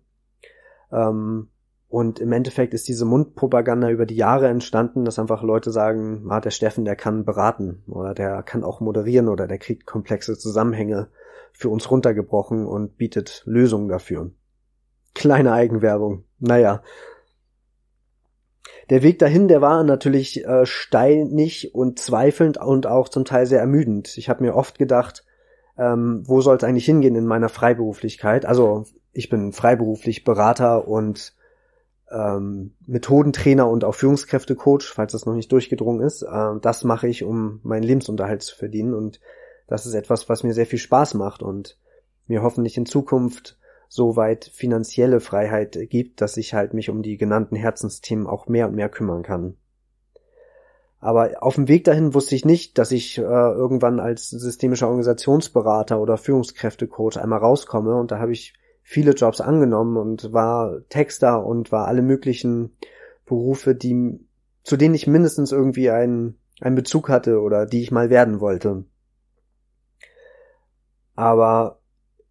Ähm, 0.92 1.50
und 1.90 2.20
im 2.20 2.32
Endeffekt 2.32 2.74
ist 2.74 2.88
diese 2.88 3.06
Mundpropaganda 3.06 3.90
über 3.90 4.06
die 4.06 4.16
Jahre 4.16 4.48
entstanden, 4.48 5.06
dass 5.06 5.20
einfach 5.20 5.44
Leute 5.44 5.72
sagen, 5.72 6.26
ah, 6.30 6.42
der 6.42 6.50
Steffen, 6.50 6.86
der 6.86 6.96
kann 6.96 7.26
beraten 7.26 7.84
oder 7.88 8.14
der 8.14 8.42
kann 8.44 8.64
auch 8.64 8.82
moderieren 8.82 9.30
oder 9.30 9.48
der 9.48 9.60
kriegt 9.60 9.86
komplexe 9.86 10.38
Zusammenhänge 10.38 11.10
für 11.54 11.70
uns 11.70 11.90
runtergebrochen 11.90 12.66
und 12.66 12.98
bietet 12.98 13.44
Lösungen 13.46 13.88
dafür. 13.88 14.32
Kleine 15.14 15.54
Eigenwerbung. 15.54 16.26
Naja. 16.40 16.82
Der 18.90 19.02
Weg 19.02 19.20
dahin, 19.20 19.48
der 19.48 19.62
war 19.62 19.84
natürlich 19.84 20.44
äh, 20.46 20.66
steinig 20.66 21.74
und 21.74 22.00
zweifelnd 22.00 22.58
und 22.58 22.86
auch 22.86 23.08
zum 23.08 23.24
Teil 23.24 23.46
sehr 23.46 23.62
ermüdend. 23.62 24.18
Ich 24.18 24.28
habe 24.28 24.44
mir 24.44 24.56
oft 24.56 24.78
gedacht, 24.78 25.24
ähm, 25.78 26.24
wo 26.26 26.42
soll 26.42 26.58
es 26.58 26.64
eigentlich 26.64 26.86
hingehen 26.86 27.16
in 27.16 27.26
meiner 27.26 27.50
Freiberuflichkeit? 27.50 28.46
Also 28.46 28.86
ich 29.14 29.30
bin 29.30 29.54
freiberuflich 29.54 30.24
Berater 30.24 30.88
und 30.88 31.34
ähm, 32.12 32.74
Methodentrainer 32.86 33.68
und 33.70 33.84
auch 33.84 33.96
Führungskräftecoach, 33.96 34.92
falls 34.94 35.14
das 35.14 35.26
noch 35.26 35.34
nicht 35.34 35.52
durchgedrungen 35.52 36.02
ist. 36.06 36.24
Äh, 36.24 36.60
das 36.62 36.84
mache 36.84 37.08
ich, 37.08 37.24
um 37.24 37.60
meinen 37.64 37.84
Lebensunterhalt 37.84 38.42
zu 38.42 38.56
verdienen 38.56 38.94
und 38.94 39.20
das 39.74 39.88
ist 39.88 39.96
etwas, 39.96 40.30
was 40.30 40.44
mir 40.44 40.54
sehr 40.54 40.68
viel 40.68 40.78
Spaß 40.78 41.16
macht 41.16 41.42
und 41.42 41.80
mir 42.28 42.44
hoffentlich 42.44 42.78
in 42.78 42.86
Zukunft 42.86 43.58
so 43.88 44.16
weit 44.16 44.46
finanzielle 44.46 45.20
Freiheit 45.20 45.76
gibt, 45.90 46.22
dass 46.22 46.38
ich 46.38 46.54
halt 46.54 46.76
mich 46.76 46.92
um 46.92 47.02
die 47.02 47.18
genannten 47.18 47.56
Herzensthemen 47.56 48.28
auch 48.28 48.46
mehr 48.46 48.68
und 48.68 48.76
mehr 48.76 48.88
kümmern 48.88 49.24
kann. 49.24 49.58
Aber 51.00 51.42
auf 51.42 51.56
dem 51.56 51.68
Weg 51.68 51.86
dahin 51.86 52.14
wusste 52.14 52.36
ich 52.36 52.46
nicht, 52.46 52.78
dass 52.78 52.92
ich 52.92 53.18
äh, 53.18 53.22
irgendwann 53.24 54.00
als 54.00 54.30
systemischer 54.30 54.86
Organisationsberater 54.86 56.00
oder 56.00 56.18
Führungskräftecoach 56.18 57.18
einmal 57.18 57.40
rauskomme 57.40 57.96
und 57.96 58.12
da 58.12 58.20
habe 58.20 58.32
ich 58.32 58.54
viele 58.84 59.14
Jobs 59.14 59.42
angenommen 59.42 59.98
und 59.98 60.34
war 60.34 60.82
Texter 60.90 61.44
und 61.44 61.72
war 61.72 61.88
alle 61.88 62.04
möglichen 62.04 62.78
Berufe, 63.26 63.74
die, 63.74 64.20
zu 64.62 64.78
denen 64.78 64.94
ich 64.94 65.08
mindestens 65.08 65.52
irgendwie 65.52 65.90
einen, 65.90 66.38
einen 66.62 66.76
Bezug 66.76 67.10
hatte 67.10 67.42
oder 67.42 67.66
die 67.66 67.82
ich 67.82 67.90
mal 67.90 68.12
werden 68.12 68.40
wollte. 68.40 68.86
Aber 71.16 71.80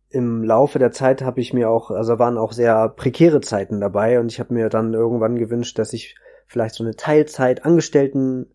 im 0.09 0.45
Laufe 0.45 0.79
der 0.79 0.93
Zeit 0.93 1.23
habe 1.23 1.41
ich 1.41 1.53
mir 1.53 1.71
auch, 1.71 1.91
also 1.91 2.19
waren 2.19 2.37
auch 2.37 2.53
sehr 2.53 2.89
prekäre 2.91 3.41
Zeiten 3.41 3.81
dabei 3.81 4.21
und 4.21 4.31
ich 4.31 4.41
habe 4.41 4.53
mir 4.53 4.69
dann 4.69 4.93
irgendwann 4.93 5.37
gewünscht, 5.37 5.79
dass 5.79 5.93
ich 5.93 6.17
vielleicht 6.47 6.75
so 6.75 6.85
eine 6.85 6.97
Teilzeit 6.97 7.65
Angestelltenrolle 7.65 8.47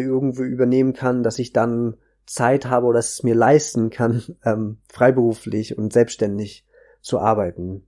irgendwo 0.00 0.42
übernehmen 0.42 0.92
kann, 0.92 1.22
dass 1.22 1.38
ich 1.38 1.52
dann 1.52 1.96
Zeit 2.26 2.66
habe 2.66 2.86
oder 2.86 2.98
es 2.98 3.22
mir 3.22 3.34
leisten 3.34 3.90
kann, 3.90 4.22
ähm, 4.44 4.78
freiberuflich 4.92 5.78
und 5.78 5.92
selbstständig 5.92 6.66
zu 7.00 7.20
arbeiten. 7.20 7.86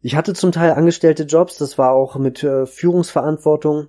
Ich 0.00 0.16
hatte 0.16 0.32
zum 0.32 0.50
Teil 0.50 0.72
angestellte 0.72 1.24
Jobs, 1.24 1.58
das 1.58 1.78
war 1.78 1.92
auch 1.92 2.16
mit 2.16 2.42
äh, 2.42 2.66
Führungsverantwortung 2.66 3.88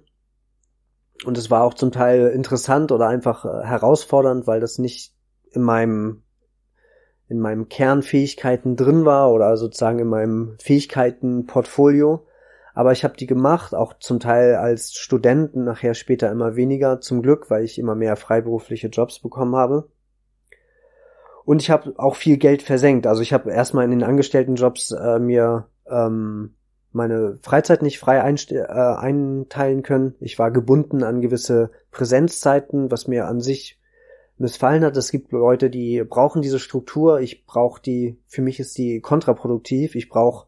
und 1.25 1.37
es 1.37 1.49
war 1.49 1.63
auch 1.63 1.73
zum 1.73 1.91
Teil 1.91 2.27
interessant 2.27 2.91
oder 2.91 3.07
einfach 3.07 3.45
äh, 3.45 3.65
herausfordernd, 3.65 4.45
weil 4.45 4.59
das 4.59 4.77
nicht 4.77 5.12
in 5.53 5.61
meinem 5.61 6.23
in 7.29 7.39
meinem 7.39 7.67
Kernfähigkeiten 7.69 8.75
drin 8.75 9.05
war 9.05 9.31
oder 9.31 9.57
sozusagen 9.57 9.99
in 9.99 10.07
meinem 10.07 10.55
Fähigkeitenportfolio. 10.59 12.25
Aber 12.75 12.91
ich 12.91 13.03
habe 13.03 13.17
die 13.17 13.27
gemacht, 13.27 13.73
auch 13.73 13.93
zum 13.99 14.19
Teil 14.19 14.55
als 14.55 14.93
Studenten, 14.93 15.63
nachher 15.63 15.93
später 15.93 16.31
immer 16.31 16.55
weniger, 16.55 16.99
zum 17.01 17.21
Glück, 17.21 17.49
weil 17.49 17.63
ich 17.63 17.79
immer 17.79 17.95
mehr 17.95 18.15
freiberufliche 18.15 18.87
Jobs 18.87 19.19
bekommen 19.19 19.55
habe. 19.55 19.89
Und 21.45 21.61
ich 21.61 21.69
habe 21.69 21.93
auch 21.97 22.15
viel 22.15 22.37
Geld 22.37 22.61
versenkt. 22.61 23.05
Also 23.05 23.21
ich 23.21 23.33
habe 23.33 23.51
erstmal 23.51 23.85
in 23.85 23.91
den 23.91 24.03
Angestelltenjobs 24.03 24.91
äh, 24.91 25.19
mir 25.19 25.67
ähm, 25.89 26.55
meine 26.91 27.39
Freizeit 27.41 27.81
nicht 27.81 27.99
frei 27.99 28.17
äh, 28.17 28.61
einteilen 28.75 29.83
können. 29.83 30.15
Ich 30.19 30.39
war 30.39 30.51
gebunden 30.51 31.03
an 31.03 31.21
gewisse 31.21 31.71
Präsenzzeiten, 31.91 32.91
was 32.91 33.07
mir 33.07 33.27
an 33.27 33.41
sich 33.41 33.79
missfallen 34.43 34.83
hat. 34.83 34.95
Es 34.95 35.09
gibt 35.09 35.31
Leute, 35.31 35.71
die 35.71 36.03
brauchen 36.03 36.43
diese 36.43 36.59
Struktur. 36.59 37.19
Ich 37.19 37.45
brauche 37.45 37.81
die, 37.81 38.19
für 38.27 38.43
mich 38.43 38.59
ist 38.59 38.77
die 38.77 39.01
kontraproduktiv. 39.01 39.95
Ich 39.95 40.09
brauche 40.09 40.47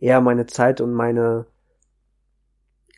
eher 0.00 0.22
meine 0.22 0.46
Zeit 0.46 0.80
und 0.80 0.94
meine, 0.94 1.46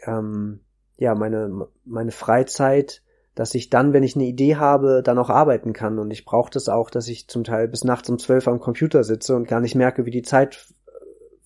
ähm, 0.07 0.61
ja, 0.97 1.17
meine, 1.17 1.67
meine 1.85 2.13
Freizeit 2.13 3.03
dass 3.35 3.55
ich 3.55 3.69
dann, 3.69 3.93
wenn 3.93 4.05
ich 4.05 4.15
eine 4.15 4.27
Idee 4.27 4.57
habe, 4.57 5.03
dann 5.03 5.19
auch 5.19 5.31
arbeiten 5.31 5.73
kann. 5.73 5.99
Und 5.99 6.11
ich 6.11 6.25
brauche 6.25 6.51
das 6.51 6.69
auch, 6.69 6.91
dass 6.91 7.09
ich 7.09 7.29
zum 7.29 7.43
Teil 7.43 7.69
bis 7.69 7.85
nachts 7.85 8.09
um 8.09 8.19
zwölf 8.19 8.47
am 8.47 8.61
Computer 8.61 9.03
sitze 9.03 9.35
und 9.35 9.49
gar 9.49 9.61
nicht 9.61 9.75
merke, 9.75 10.07
wie 10.07 10.13
die 10.13 10.23
Zeit 10.23 10.67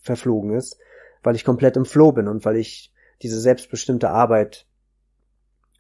verflogen 0.01 0.55
ist, 0.55 0.79
weil 1.23 1.35
ich 1.35 1.45
komplett 1.45 1.77
im 1.77 1.87
Flow 1.87 2.13
bin 2.13 2.29
und 2.29 2.45
weil 2.45 2.57
ich 2.57 2.93
diese 3.23 3.41
selbstbestimmte 3.41 4.11
Arbeit 4.11 4.67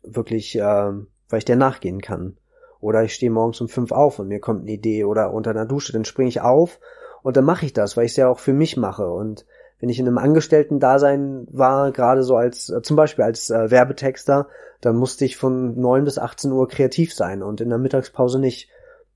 wirklich, 0.02 0.56
äh, 0.56 0.62
weil 0.62 1.38
ich 1.38 1.44
der 1.44 1.56
nachgehen 1.56 2.00
kann. 2.00 2.38
Oder 2.80 3.02
ich 3.02 3.14
stehe 3.14 3.30
morgens 3.30 3.60
um 3.60 3.68
fünf 3.68 3.92
auf 3.92 4.18
und 4.18 4.28
mir 4.28 4.40
kommt 4.40 4.62
eine 4.62 4.72
Idee 4.72 5.04
oder 5.04 5.32
unter 5.32 5.50
einer 5.50 5.66
Dusche, 5.66 5.92
dann 5.92 6.04
springe 6.04 6.28
ich 6.28 6.40
auf 6.40 6.78
und 7.22 7.36
dann 7.36 7.44
mache 7.44 7.66
ich 7.66 7.72
das, 7.72 7.96
weil 7.96 8.04
ich 8.04 8.12
es 8.12 8.16
ja 8.16 8.28
auch 8.28 8.38
für 8.38 8.52
mich 8.52 8.76
mache. 8.76 9.08
Und 9.10 9.44
wenn 9.80 9.88
ich 9.88 9.98
in 9.98 10.06
einem 10.06 10.18
Angestellten-Dasein 10.18 11.46
war, 11.50 11.92
gerade 11.92 12.22
so 12.22 12.36
als, 12.36 12.68
äh, 12.70 12.82
zum 12.82 12.96
Beispiel 12.96 13.24
als 13.24 13.50
äh, 13.50 13.70
Werbetexter, 13.70 14.48
dann 14.80 14.96
musste 14.96 15.24
ich 15.24 15.36
von 15.36 15.78
neun 15.80 16.04
bis 16.04 16.18
18 16.18 16.52
Uhr 16.52 16.68
kreativ 16.68 17.14
sein 17.14 17.42
und 17.42 17.60
in 17.60 17.68
der 17.68 17.78
Mittagspause 17.78 18.38
nicht. 18.38 18.70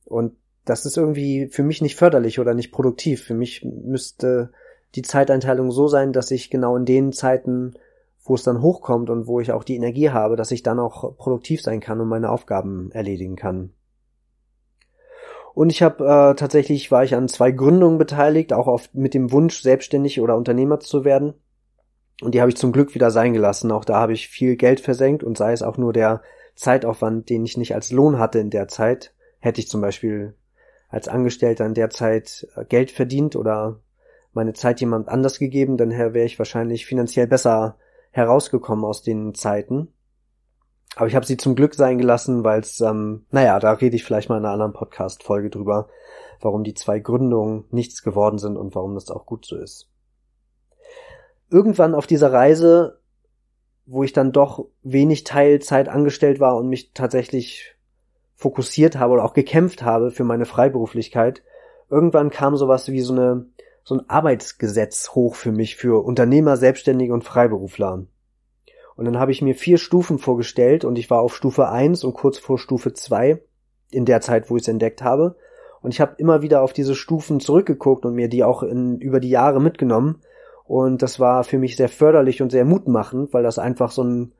Und 0.05 0.35
das 0.65 0.87
ist 0.87 0.97
irgendwie 0.97 1.49
für 1.49 1.63
mich 1.63 1.83
nicht 1.83 1.97
förderlich 1.97 2.39
oder 2.39 2.55
nicht 2.55 2.73
produktiv. 2.73 3.25
Für 3.25 3.35
mich 3.35 3.65
müsste 3.65 4.51
die 4.95 5.03
Zeiteinteilung 5.03 5.71
so 5.71 5.89
sein, 5.89 6.13
dass 6.13 6.31
ich 6.31 6.51
genau 6.51 6.77
in 6.77 6.85
den 6.85 7.13
Zeiten, 7.13 7.75
wo 8.25 8.35
es 8.35 8.43
dann 8.43 8.63
hochkommt 8.63 9.11
und 9.11 9.27
wo 9.27 9.41
ich 9.41 9.53
auch 9.53 9.65
die 9.65 9.77
Energie 9.77 10.11
habe, 10.11 10.37
dass 10.37 10.51
ich 10.51 10.63
dann 10.63 10.79
auch 10.79 11.17
produktiv 11.17 11.63
sein 11.63 11.81
kann 11.81 12.01
und 12.01 12.09
meine 12.09 12.31
Aufgaben 12.31 12.91
erledigen 12.93 13.37
kann. 13.37 13.73
Und 15.55 15.71
ich 15.71 15.83
habe 15.83 16.05
äh, 16.05 16.35
tatsächlich 16.35 16.91
war 16.91 17.05
ich 17.05 17.15
an 17.15 17.29
zwei 17.29 17.51
Gründungen 17.51 17.99
beteiligt, 17.99 18.53
auch 18.53 18.69
oft 18.69 18.95
mit 18.95 19.13
dem 19.13 19.33
Wunsch, 19.33 19.61
selbstständig 19.61 20.21
oder 20.21 20.37
Unternehmer 20.37 20.81
zu 20.81 21.05
werden. 21.05 21.35
Und 22.23 22.35
die 22.35 22.41
habe 22.41 22.51
ich 22.51 22.57
zum 22.57 22.73
Glück 22.73 22.95
wieder 22.95 23.11
sein 23.11 23.33
gelassen. 23.33 23.71
Auch 23.73 23.85
da 23.85 23.97
habe 23.97 24.13
ich 24.13 24.29
viel 24.29 24.57
Geld 24.57 24.81
versenkt 24.81 25.25
und 25.25 25.37
sei 25.37 25.53
es 25.53 25.63
auch 25.63 25.77
nur 25.77 25.93
der 25.93 26.23
Zeitaufwand, 26.55 27.29
den 27.29 27.45
ich 27.45 27.57
nicht 27.57 27.75
als 27.75 27.91
Lohn 27.91 28.19
hatte 28.19 28.39
in 28.39 28.51
der 28.51 28.69
Zeit, 28.69 29.15
hätte 29.41 29.61
ich 29.61 29.69
zum 29.69 29.81
Beispiel 29.81 30.35
als 30.89 31.09
Angestellter 31.09 31.67
in 31.67 31.75
der 31.75 31.91
Zeit 31.91 32.47
äh, 32.55 32.65
Geld 32.65 32.91
verdient 32.91 33.37
oder 33.37 33.81
meine 34.33 34.55
Zeit 34.55 34.81
jemand 34.81 35.09
anders 35.09 35.39
gegeben, 35.39 35.77
dann 35.77 35.91
wäre 35.91 36.25
ich 36.25 36.39
wahrscheinlich 36.39 36.87
finanziell 36.87 37.27
besser 37.27 37.77
herausgekommen 38.13 38.85
aus 38.85 39.03
den 39.03 39.35
Zeiten. 39.35 39.89
Aber 40.95 41.07
ich 41.07 41.17
habe 41.17 41.27
sie 41.27 41.39
zum 41.39 41.55
Glück 41.55 41.75
sein 41.75 41.99
gelassen, 41.99 42.45
weil 42.45 42.61
es, 42.61 42.81
ähm, 42.81 43.25
naja, 43.31 43.59
da 43.59 43.73
rede 43.73 43.97
ich 43.97 44.05
vielleicht 44.05 44.29
mal 44.29 44.37
in 44.37 44.45
einer 44.45 44.53
anderen 44.53 44.75
Podcast-Folge 44.75 45.49
drüber, 45.51 45.89
warum 46.41 46.65
die 46.65 46.75
zwei 46.75 46.99
Gründungen 46.99 47.65
nichts 47.71 48.03
geworden 48.03 48.39
sind 48.39 48.57
und 48.57 48.75
warum 48.75 48.95
das 48.95 49.11
auch 49.11 49.25
gut 49.25 49.47
so 49.47 49.57
ist. 49.57 49.89
Irgendwann 51.51 51.95
auf 51.95 52.07
dieser 52.07 52.33
Reise, 52.33 53.01
wo 53.87 54.05
ich 54.05 54.13
dann 54.13 54.33
doch 54.33 54.67
wenig 54.83 55.25
Teilzeit 55.25 55.89
angestellt 55.89 56.41
war 56.41 56.57
und 56.57 56.69
mich 56.69 56.93
tatsächlich 56.93 57.75
fokussiert 58.35 58.99
habe 58.99 59.15
oder 59.15 59.25
auch 59.25 59.35
gekämpft 59.35 59.83
habe 59.83 60.11
für 60.11 60.25
meine 60.25 60.45
Freiberuflichkeit, 60.45 61.43
irgendwann 61.89 62.31
kam 62.31 62.57
sowas 62.57 62.89
wie 62.89 63.01
so 63.01 63.13
eine 63.15 63.47
so 63.85 63.97
ein 63.97 64.09
Arbeitsgesetz 64.09 65.11
hoch 65.11 65.35
für 65.35 65.53
mich 65.53 65.77
für 65.77 66.05
Unternehmer, 66.05 66.57
Selbstständige 66.57 67.13
und 67.13 67.25
Freiberufler. 67.25 68.05
Und 68.97 69.05
dann 69.05 69.19
habe 69.19 69.33
ich 69.33 69.43
mir 69.43 69.55
vier 69.55 69.79
Stufen 69.79 70.19
vorgestellt 70.19 70.85
und 70.85 70.99
ich 70.99 71.11
war 71.11 71.21
auf 71.21 71.35
Stufe 71.35 71.69
eins 71.69 72.05
und 72.05 72.15
kurz 72.15 72.39
vor 72.39 72.59
Stufe 72.59 72.93
zwei 72.93 73.43
in 73.91 74.05
der 74.05 74.21
Zeit, 74.21 74.51
wo 74.51 74.57
ich 74.57 74.63
es 74.63 74.69
entdeckt 74.69 75.03
habe. 75.03 75.37
Und 75.81 75.93
ich 75.93 76.01
habe 76.01 76.15
immer 76.19 76.43
wieder 76.43 76.63
auf 76.63 76.73
diese 76.73 76.95
Stufen 76.95 77.41
zurückgeguckt 77.41 78.07
und 78.07 78.15
mir 78.15 78.29
die 78.29 78.45
auch 78.45 78.63
in, 78.63 78.99
über 79.01 79.19
die 79.19 79.31
Jahre 79.31 79.61
mitgenommen. 79.61 80.21
Und 80.65 81.03
das 81.03 81.19
war 81.19 81.43
für 81.43 81.59
mich 81.59 81.77
sehr 81.77 81.89
förderlich 81.89 82.41
und 82.41 82.51
sehr 82.51 82.65
mutmachend, 82.65 83.33
weil 83.33 83.43
das 83.43 83.59
einfach 83.59 83.91
so 83.91 84.05
ein, 84.05 84.33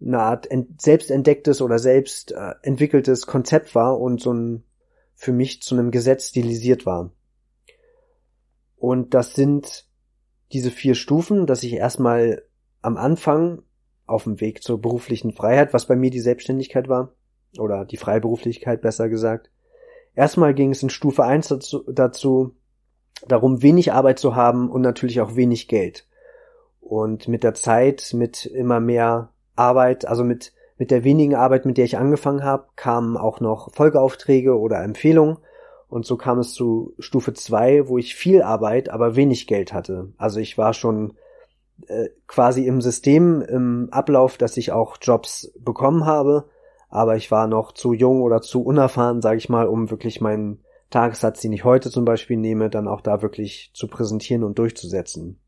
eine 0.00 0.20
Art 0.20 0.48
ent, 0.50 0.80
selbst 0.80 1.10
entdecktes 1.10 1.60
oder 1.60 1.78
selbst 1.78 2.32
äh, 2.32 2.54
entwickeltes 2.62 3.26
Konzept 3.26 3.74
war 3.74 3.98
und 3.98 4.20
so 4.20 4.32
ein 4.32 4.62
für 5.14 5.32
mich 5.32 5.62
zu 5.62 5.74
einem 5.74 5.90
Gesetz 5.90 6.28
stilisiert 6.28 6.86
war. 6.86 7.10
Und 8.76 9.14
das 9.14 9.34
sind 9.34 9.86
diese 10.52 10.70
vier 10.70 10.94
Stufen, 10.94 11.46
dass 11.46 11.62
ich 11.62 11.74
erstmal 11.74 12.42
am 12.82 12.96
Anfang 12.96 13.62
auf 14.06 14.24
dem 14.24 14.40
Weg 14.40 14.62
zur 14.62 14.80
beruflichen 14.80 15.32
Freiheit, 15.32 15.74
was 15.74 15.86
bei 15.86 15.96
mir 15.96 16.10
die 16.10 16.20
Selbstständigkeit 16.20 16.88
war, 16.88 17.12
oder 17.58 17.84
die 17.84 17.96
Freiberuflichkeit 17.96 18.80
besser 18.80 19.08
gesagt. 19.08 19.50
Erstmal 20.14 20.54
ging 20.54 20.70
es 20.70 20.82
in 20.82 20.90
Stufe 20.90 21.24
1 21.24 21.48
dazu, 21.48 21.84
dazu, 21.90 22.54
darum, 23.26 23.62
wenig 23.62 23.92
Arbeit 23.92 24.18
zu 24.18 24.36
haben 24.36 24.70
und 24.70 24.82
natürlich 24.82 25.20
auch 25.20 25.36
wenig 25.36 25.68
Geld. 25.68 26.06
Und 26.80 27.28
mit 27.28 27.42
der 27.42 27.54
Zeit, 27.54 28.12
mit 28.14 28.46
immer 28.46 28.78
mehr 28.78 29.30
Arbeit, 29.56 30.06
also 30.06 30.22
mit, 30.22 30.52
mit 30.78 30.90
der 30.90 31.02
wenigen 31.02 31.34
Arbeit, 31.34 31.66
mit 31.66 31.78
der 31.78 31.84
ich 31.84 31.98
angefangen 31.98 32.44
habe, 32.44 32.68
kamen 32.76 33.16
auch 33.16 33.40
noch 33.40 33.74
Folgeaufträge 33.74 34.56
oder 34.56 34.82
Empfehlungen. 34.82 35.38
Und 35.88 36.04
so 36.04 36.16
kam 36.16 36.38
es 36.38 36.52
zu 36.52 36.94
Stufe 36.98 37.32
2, 37.32 37.88
wo 37.88 37.98
ich 37.98 38.14
viel 38.14 38.42
Arbeit, 38.42 38.88
aber 38.88 39.16
wenig 39.16 39.46
Geld 39.46 39.72
hatte. 39.72 40.12
Also 40.16 40.40
ich 40.40 40.58
war 40.58 40.74
schon 40.74 41.14
äh, 41.86 42.08
quasi 42.26 42.66
im 42.66 42.80
System, 42.80 43.40
im 43.42 43.88
Ablauf, 43.90 44.36
dass 44.36 44.56
ich 44.56 44.72
auch 44.72 44.96
Jobs 45.00 45.52
bekommen 45.58 46.04
habe, 46.04 46.48
aber 46.88 47.16
ich 47.16 47.30
war 47.30 47.46
noch 47.46 47.72
zu 47.72 47.92
jung 47.92 48.22
oder 48.22 48.40
zu 48.40 48.62
unerfahren, 48.62 49.22
sage 49.22 49.38
ich 49.38 49.48
mal, 49.48 49.66
um 49.66 49.90
wirklich 49.90 50.20
meinen 50.20 50.60
Tagessatz, 50.90 51.40
den 51.40 51.52
ich 51.52 51.64
heute 51.64 51.90
zum 51.90 52.04
Beispiel 52.04 52.36
nehme, 52.36 52.70
dann 52.70 52.88
auch 52.88 53.00
da 53.00 53.22
wirklich 53.22 53.70
zu 53.74 53.88
präsentieren 53.88 54.44
und 54.44 54.58
durchzusetzen. 54.58 55.38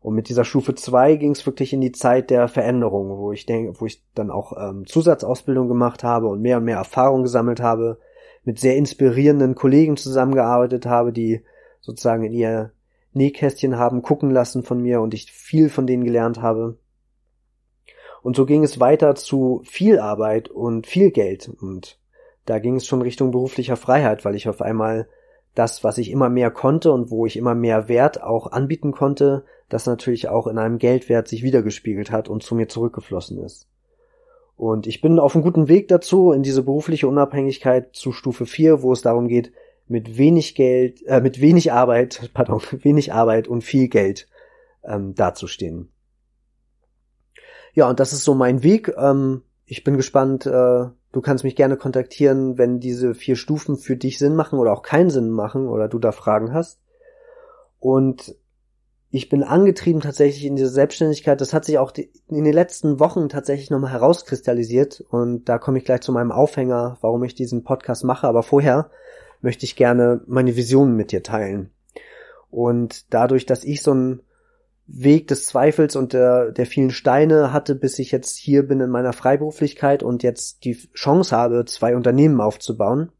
Und 0.00 0.14
mit 0.14 0.28
dieser 0.28 0.44
Stufe 0.44 0.74
2 0.74 1.16
ging 1.16 1.32
es 1.32 1.46
wirklich 1.46 1.72
in 1.72 1.80
die 1.80 1.92
Zeit 1.92 2.30
der 2.30 2.46
Veränderung, 2.46 3.18
wo 3.18 3.32
ich 3.32 3.46
denke, 3.46 3.80
wo 3.80 3.86
ich 3.86 4.04
dann 4.14 4.30
auch 4.30 4.52
ähm, 4.56 4.86
Zusatzausbildung 4.86 5.68
gemacht 5.68 6.04
habe 6.04 6.28
und 6.28 6.40
mehr 6.40 6.58
und 6.58 6.64
mehr 6.64 6.76
Erfahrung 6.76 7.22
gesammelt 7.22 7.60
habe, 7.60 7.98
mit 8.46 8.60
sehr 8.60 8.76
inspirierenden 8.76 9.56
Kollegen 9.56 9.96
zusammengearbeitet 9.96 10.86
habe, 10.86 11.12
die 11.12 11.42
sozusagen 11.80 12.24
in 12.24 12.32
ihr 12.32 12.72
Nähkästchen 13.12 13.76
haben 13.76 14.02
gucken 14.02 14.30
lassen 14.30 14.62
von 14.62 14.80
mir 14.80 15.00
und 15.00 15.14
ich 15.14 15.32
viel 15.32 15.68
von 15.68 15.86
denen 15.86 16.04
gelernt 16.04 16.40
habe. 16.40 16.78
Und 18.22 18.36
so 18.36 18.46
ging 18.46 18.62
es 18.62 18.80
weiter 18.80 19.14
zu 19.16 19.62
viel 19.64 19.98
Arbeit 19.98 20.48
und 20.48 20.86
viel 20.86 21.10
Geld 21.10 21.48
und 21.48 21.98
da 22.44 22.60
ging 22.60 22.76
es 22.76 22.86
schon 22.86 23.02
Richtung 23.02 23.32
beruflicher 23.32 23.76
Freiheit, 23.76 24.24
weil 24.24 24.36
ich 24.36 24.48
auf 24.48 24.62
einmal 24.62 25.08
das, 25.54 25.82
was 25.82 25.98
ich 25.98 26.10
immer 26.10 26.28
mehr 26.28 26.52
konnte 26.52 26.92
und 26.92 27.10
wo 27.10 27.26
ich 27.26 27.36
immer 27.36 27.56
mehr 27.56 27.88
Wert 27.88 28.22
auch 28.22 28.52
anbieten 28.52 28.92
konnte, 28.92 29.44
das 29.68 29.86
natürlich 29.86 30.28
auch 30.28 30.46
in 30.46 30.58
einem 30.58 30.78
Geldwert 30.78 31.26
sich 31.26 31.42
wiedergespiegelt 31.42 32.12
hat 32.12 32.28
und 32.28 32.44
zu 32.44 32.54
mir 32.54 32.68
zurückgeflossen 32.68 33.42
ist. 33.42 33.68
Und 34.56 34.86
ich 34.86 35.02
bin 35.02 35.18
auf 35.18 35.34
einem 35.34 35.44
guten 35.44 35.68
Weg 35.68 35.88
dazu, 35.88 36.32
in 36.32 36.42
diese 36.42 36.62
berufliche 36.62 37.08
Unabhängigkeit 37.08 37.94
zu 37.94 38.12
Stufe 38.12 38.46
4, 38.46 38.82
wo 38.82 38.92
es 38.92 39.02
darum 39.02 39.28
geht, 39.28 39.52
mit 39.86 40.18
wenig 40.18 40.54
Geld, 40.54 41.02
äh, 41.06 41.20
mit 41.20 41.40
wenig 41.40 41.72
Arbeit, 41.72 42.30
pardon, 42.34 42.60
wenig 42.82 43.12
Arbeit 43.12 43.48
und 43.48 43.62
viel 43.62 43.88
Geld 43.88 44.28
ähm, 44.82 45.14
dazustehen. 45.14 45.90
Ja, 47.74 47.88
und 47.88 48.00
das 48.00 48.14
ist 48.14 48.24
so 48.24 48.34
mein 48.34 48.62
Weg. 48.62 48.94
Ähm, 48.96 49.42
ich 49.66 49.84
bin 49.84 49.96
gespannt. 49.96 50.46
Äh, 50.46 50.50
du 50.50 51.20
kannst 51.22 51.44
mich 51.44 51.56
gerne 51.56 51.76
kontaktieren, 51.76 52.56
wenn 52.56 52.80
diese 52.80 53.14
vier 53.14 53.36
Stufen 53.36 53.76
für 53.76 53.96
dich 53.96 54.18
Sinn 54.18 54.34
machen 54.34 54.58
oder 54.58 54.72
auch 54.72 54.82
keinen 54.82 55.10
Sinn 55.10 55.28
machen 55.28 55.68
oder 55.68 55.88
du 55.88 55.98
da 55.98 56.12
Fragen 56.12 56.54
hast. 56.54 56.80
Und 57.78 58.34
ich 59.16 59.30
bin 59.30 59.42
angetrieben 59.42 60.02
tatsächlich 60.02 60.44
in 60.44 60.56
diese 60.56 60.68
Selbstständigkeit. 60.68 61.40
Das 61.40 61.54
hat 61.54 61.64
sich 61.64 61.78
auch 61.78 61.90
in 62.28 62.44
den 62.44 62.52
letzten 62.52 63.00
Wochen 63.00 63.30
tatsächlich 63.30 63.70
nochmal 63.70 63.92
herauskristallisiert. 63.92 65.02
Und 65.08 65.48
da 65.48 65.56
komme 65.56 65.78
ich 65.78 65.86
gleich 65.86 66.02
zu 66.02 66.12
meinem 66.12 66.30
Aufhänger, 66.30 66.98
warum 67.00 67.24
ich 67.24 67.34
diesen 67.34 67.64
Podcast 67.64 68.04
mache. 68.04 68.28
Aber 68.28 68.42
vorher 68.42 68.90
möchte 69.40 69.64
ich 69.64 69.74
gerne 69.74 70.20
meine 70.26 70.54
Visionen 70.54 70.96
mit 70.96 71.12
dir 71.12 71.22
teilen. 71.22 71.70
Und 72.50 73.06
dadurch, 73.14 73.46
dass 73.46 73.64
ich 73.64 73.82
so 73.82 73.92
einen 73.92 74.20
Weg 74.86 75.28
des 75.28 75.46
Zweifels 75.46 75.96
und 75.96 76.12
der, 76.12 76.52
der 76.52 76.66
vielen 76.66 76.90
Steine 76.90 77.54
hatte, 77.54 77.74
bis 77.74 77.98
ich 77.98 78.12
jetzt 78.12 78.36
hier 78.36 78.68
bin 78.68 78.80
in 78.80 78.90
meiner 78.90 79.14
Freiberuflichkeit 79.14 80.02
und 80.02 80.24
jetzt 80.24 80.66
die 80.66 80.74
Chance 80.92 81.34
habe, 81.34 81.64
zwei 81.64 81.96
Unternehmen 81.96 82.42
aufzubauen, 82.42 83.10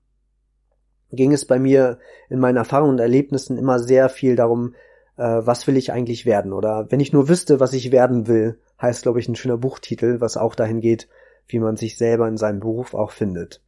ging 1.11 1.33
es 1.33 1.47
bei 1.47 1.59
mir 1.59 1.99
in 2.29 2.39
meinen 2.39 2.59
Erfahrungen 2.59 2.93
und 2.93 3.01
Erlebnissen 3.01 3.57
immer 3.57 3.79
sehr 3.79 4.11
viel 4.11 4.37
darum, 4.37 4.75
äh, 5.17 5.23
was 5.23 5.67
will 5.67 5.77
ich 5.77 5.93
eigentlich 5.93 6.27
werden? 6.27 6.53
Oder 6.53 6.87
wenn 6.91 7.01
ich 7.01 7.13
nur 7.13 7.29
wüsste, 7.29 7.61
was 7.61 7.73
ich 7.73 7.93
werden 7.93 8.27
will, 8.27 8.59
heißt, 8.81 9.03
glaube 9.03 9.21
ich, 9.21 9.29
ein 9.29 9.37
schöner 9.37 9.59
Buchtitel, 9.59 10.21
was 10.21 10.37
auch 10.37 10.55
dahin 10.55 10.81
geht, 10.81 11.09
wie 11.47 11.59
man 11.59 11.77
sich 11.77 11.97
selber 11.97 12.29
in 12.29 12.37
seinem 12.37 12.61
Beruf 12.61 12.95
auch 12.95 13.11
findet. 13.11 13.63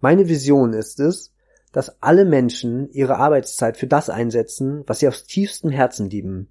Meine 0.00 0.28
Vision 0.28 0.72
ist 0.72 1.00
es, 1.00 1.32
dass 1.72 2.02
alle 2.02 2.24
Menschen 2.24 2.90
ihre 2.90 3.16
Arbeitszeit 3.16 3.76
für 3.76 3.86
das 3.86 4.10
einsetzen, 4.10 4.82
was 4.86 4.98
sie 4.98 5.08
aus 5.08 5.24
tiefstem 5.24 5.70
Herzen 5.70 6.10
lieben. 6.10 6.50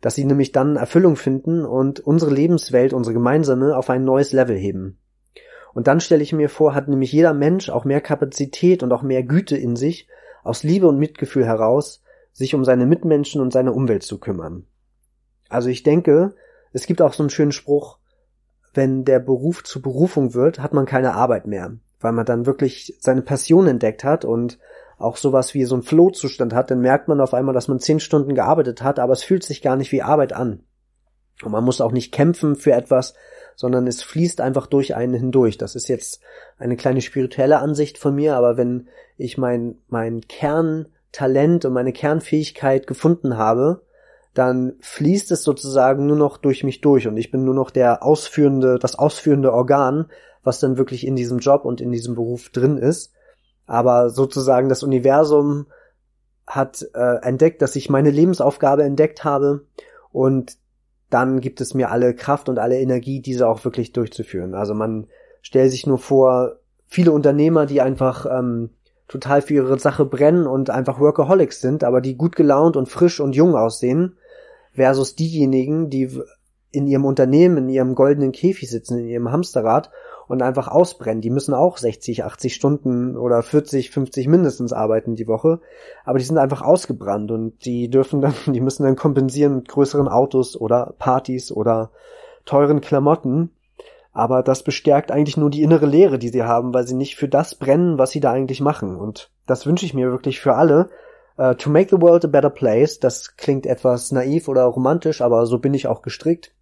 Dass 0.00 0.14
sie 0.14 0.24
nämlich 0.24 0.52
dann 0.52 0.76
Erfüllung 0.76 1.16
finden 1.16 1.64
und 1.64 2.00
unsere 2.00 2.32
Lebenswelt, 2.32 2.92
unsere 2.92 3.14
gemeinsame, 3.14 3.76
auf 3.76 3.90
ein 3.90 4.04
neues 4.04 4.32
Level 4.32 4.56
heben. 4.56 4.98
Und 5.74 5.88
dann 5.88 6.00
stelle 6.00 6.22
ich 6.22 6.32
mir 6.32 6.48
vor, 6.48 6.74
hat 6.74 6.88
nämlich 6.88 7.12
jeder 7.12 7.34
Mensch 7.34 7.68
auch 7.68 7.84
mehr 7.84 8.00
Kapazität 8.00 8.82
und 8.82 8.92
auch 8.92 9.02
mehr 9.02 9.22
Güte 9.22 9.56
in 9.56 9.76
sich, 9.76 10.08
aus 10.42 10.62
Liebe 10.62 10.86
und 10.86 10.98
Mitgefühl 10.98 11.44
heraus, 11.44 12.02
sich 12.36 12.54
um 12.54 12.64
seine 12.64 12.86
Mitmenschen 12.86 13.40
und 13.40 13.52
seine 13.52 13.72
Umwelt 13.72 14.02
zu 14.02 14.18
kümmern. 14.18 14.66
Also 15.48 15.68
ich 15.68 15.82
denke, 15.82 16.34
es 16.72 16.86
gibt 16.86 17.00
auch 17.00 17.12
so 17.12 17.22
einen 17.22 17.30
schönen 17.30 17.52
Spruch, 17.52 17.98
wenn 18.74 19.04
der 19.04 19.20
Beruf 19.20 19.64
zur 19.64 19.82
Berufung 19.82 20.34
wird, 20.34 20.58
hat 20.58 20.74
man 20.74 20.86
keine 20.86 21.14
Arbeit 21.14 21.46
mehr 21.46 21.78
weil 22.00 22.12
man 22.12 22.26
dann 22.26 22.46
wirklich 22.46 22.94
seine 23.00 23.22
Passion 23.22 23.66
entdeckt 23.66 24.04
hat 24.04 24.24
und 24.24 24.58
auch 24.98 25.16
sowas 25.16 25.54
wie 25.54 25.64
so 25.64 25.76
ein 25.76 25.82
Flow-Zustand 25.82 26.54
hat, 26.54 26.70
dann 26.70 26.80
merkt 26.80 27.08
man 27.08 27.20
auf 27.20 27.34
einmal, 27.34 27.54
dass 27.54 27.68
man 27.68 27.80
zehn 27.80 28.00
Stunden 28.00 28.34
gearbeitet 28.34 28.82
hat, 28.82 28.98
aber 28.98 29.12
es 29.12 29.22
fühlt 29.22 29.42
sich 29.42 29.60
gar 29.60 29.76
nicht 29.76 29.92
wie 29.92 30.02
Arbeit 30.02 30.32
an. 30.32 30.62
Und 31.42 31.52
man 31.52 31.64
muss 31.64 31.82
auch 31.82 31.92
nicht 31.92 32.12
kämpfen 32.12 32.56
für 32.56 32.72
etwas, 32.72 33.14
sondern 33.56 33.86
es 33.86 34.02
fließt 34.02 34.40
einfach 34.40 34.66
durch 34.66 34.94
einen 34.94 35.14
hindurch. 35.14 35.58
Das 35.58 35.74
ist 35.74 35.88
jetzt 35.88 36.22
eine 36.58 36.76
kleine 36.76 37.02
spirituelle 37.02 37.58
Ansicht 37.58 37.98
von 37.98 38.14
mir, 38.14 38.36
aber 38.36 38.56
wenn 38.56 38.88
ich 39.18 39.36
mein, 39.36 39.76
mein 39.88 40.22
Kerntalent 41.16 41.64
und 41.64 41.72
meine 41.72 41.92
Kernfähigkeit 41.92 42.86
gefunden 42.86 43.38
habe, 43.38 43.82
dann 44.34 44.74
fließt 44.80 45.30
es 45.32 45.44
sozusagen 45.44 46.06
nur 46.06 46.16
noch 46.16 46.36
durch 46.36 46.62
mich 46.62 46.82
durch 46.82 47.08
und 47.08 47.16
ich 47.16 47.30
bin 47.30 47.44
nur 47.44 47.54
noch 47.54 47.70
der 47.70 48.02
ausführende, 48.02 48.78
das 48.78 48.96
ausführende 48.96 49.52
Organ, 49.52 50.10
was 50.42 50.60
dann 50.60 50.76
wirklich 50.76 51.06
in 51.06 51.16
diesem 51.16 51.38
Job 51.38 51.64
und 51.64 51.80
in 51.80 51.90
diesem 51.90 52.14
Beruf 52.16 52.50
drin 52.50 52.76
ist. 52.76 53.14
Aber 53.66 54.10
sozusagen 54.10 54.68
das 54.68 54.82
Universum 54.82 55.66
hat 56.46 56.86
äh, 56.94 57.16
entdeckt, 57.22 57.62
dass 57.62 57.76
ich 57.76 57.88
meine 57.88 58.10
Lebensaufgabe 58.10 58.82
entdeckt 58.82 59.24
habe 59.24 59.64
und 60.12 60.58
dann 61.08 61.40
gibt 61.40 61.62
es 61.62 61.72
mir 61.72 61.90
alle 61.90 62.14
Kraft 62.14 62.50
und 62.50 62.58
alle 62.58 62.78
Energie, 62.78 63.20
diese 63.22 63.48
auch 63.48 63.64
wirklich 63.64 63.92
durchzuführen. 63.92 64.54
Also 64.54 64.74
man 64.74 65.06
stellt 65.40 65.70
sich 65.70 65.86
nur 65.86 65.98
vor, 65.98 66.56
viele 66.86 67.12
Unternehmer, 67.12 67.64
die 67.64 67.80
einfach 67.80 68.26
ähm, 68.26 68.70
total 69.08 69.42
für 69.42 69.54
ihre 69.54 69.78
Sache 69.78 70.04
brennen 70.04 70.46
und 70.46 70.70
einfach 70.70 71.00
Workaholics 71.00 71.60
sind, 71.60 71.84
aber 71.84 72.00
die 72.00 72.16
gut 72.16 72.36
gelaunt 72.36 72.76
und 72.76 72.88
frisch 72.88 73.20
und 73.20 73.36
jung 73.36 73.54
aussehen, 73.54 74.16
versus 74.72 75.14
diejenigen, 75.14 75.90
die 75.90 76.20
in 76.70 76.86
ihrem 76.86 77.04
Unternehmen, 77.04 77.56
in 77.56 77.68
ihrem 77.68 77.94
goldenen 77.94 78.32
Käfig 78.32 78.68
sitzen, 78.68 78.98
in 78.98 79.08
ihrem 79.08 79.32
Hamsterrad 79.32 79.90
und 80.28 80.42
einfach 80.42 80.68
ausbrennen. 80.68 81.22
Die 81.22 81.30
müssen 81.30 81.54
auch 81.54 81.78
60, 81.78 82.24
80 82.24 82.54
Stunden 82.54 83.16
oder 83.16 83.42
40, 83.42 83.90
50 83.90 84.28
mindestens 84.28 84.72
arbeiten 84.72 85.16
die 85.16 85.28
Woche, 85.28 85.60
aber 86.04 86.18
die 86.18 86.24
sind 86.24 86.38
einfach 86.38 86.62
ausgebrannt 86.62 87.30
und 87.30 87.64
die 87.64 87.88
dürfen 87.88 88.20
dann, 88.20 88.34
die 88.46 88.60
müssen 88.60 88.82
dann 88.82 88.96
kompensieren 88.96 89.56
mit 89.56 89.68
größeren 89.68 90.08
Autos 90.08 90.56
oder 90.56 90.94
Partys 90.98 91.50
oder 91.50 91.90
teuren 92.44 92.80
Klamotten. 92.80 93.50
Aber 94.16 94.42
das 94.42 94.62
bestärkt 94.62 95.12
eigentlich 95.12 95.36
nur 95.36 95.50
die 95.50 95.60
innere 95.60 95.84
Leere, 95.84 96.18
die 96.18 96.30
sie 96.30 96.42
haben, 96.42 96.72
weil 96.72 96.86
sie 96.86 96.94
nicht 96.94 97.16
für 97.16 97.28
das 97.28 97.54
brennen, 97.54 97.98
was 97.98 98.12
sie 98.12 98.20
da 98.20 98.32
eigentlich 98.32 98.62
machen. 98.62 98.96
Und 98.96 99.30
das 99.46 99.66
wünsche 99.66 99.84
ich 99.84 99.92
mir 99.92 100.10
wirklich 100.10 100.40
für 100.40 100.54
alle. 100.54 100.88
Uh, 101.38 101.52
to 101.52 101.68
make 101.68 101.90
the 101.90 102.00
world 102.00 102.24
a 102.24 102.28
better 102.28 102.48
place, 102.48 102.98
das 102.98 103.36
klingt 103.36 103.66
etwas 103.66 104.12
naiv 104.12 104.48
oder 104.48 104.64
romantisch, 104.64 105.20
aber 105.20 105.44
so 105.44 105.58
bin 105.58 105.74
ich 105.74 105.86
auch 105.86 106.00
gestrickt. 106.00 106.54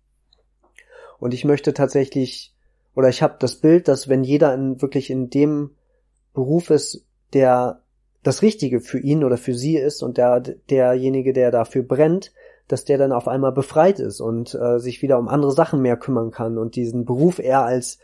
Und 1.21 1.33
ich 1.33 1.45
möchte 1.45 1.73
tatsächlich 1.75 2.53
oder 2.97 3.09
ich 3.09 3.23
habe 3.23 3.37
das 3.39 3.55
Bild, 3.55 3.87
dass 3.87 4.09
wenn 4.09 4.25
jeder 4.25 4.53
in, 4.53 4.83
wirklich 4.83 5.09
in 5.09 5.31
dem 5.31 5.71
Beruf 6.33 6.71
ist, 6.71 7.07
der 7.35 7.83
das 8.25 8.43
Richtige 8.43 8.81
für 8.81 8.99
ihn 8.99 9.23
oder 9.23 9.37
für 9.37 9.55
sie 9.55 9.77
ist 9.77 10.03
und 10.03 10.19
der, 10.19 10.41
derjenige, 10.41 11.33
der 11.33 11.53
dafür 11.53 11.85
brennt, 11.85 12.33
dass 12.69 12.85
der 12.85 12.99
dann 12.99 13.13
auf 13.13 13.29
einmal 13.29 13.53
befreit 13.53 14.01
ist 14.01 14.21
und 14.21 14.55
äh, 14.55 14.79
sich 14.79 15.03
wieder 15.03 15.19
um 15.19 15.29
andere 15.29 15.53
Sachen 15.53 15.83
mehr 15.83 15.97
kümmern 15.97 16.31
kann 16.31 16.59
und 16.59 16.77
diesen 16.77 17.05
Beruf 17.05 17.39
eher 17.39 17.65
als 17.65 17.99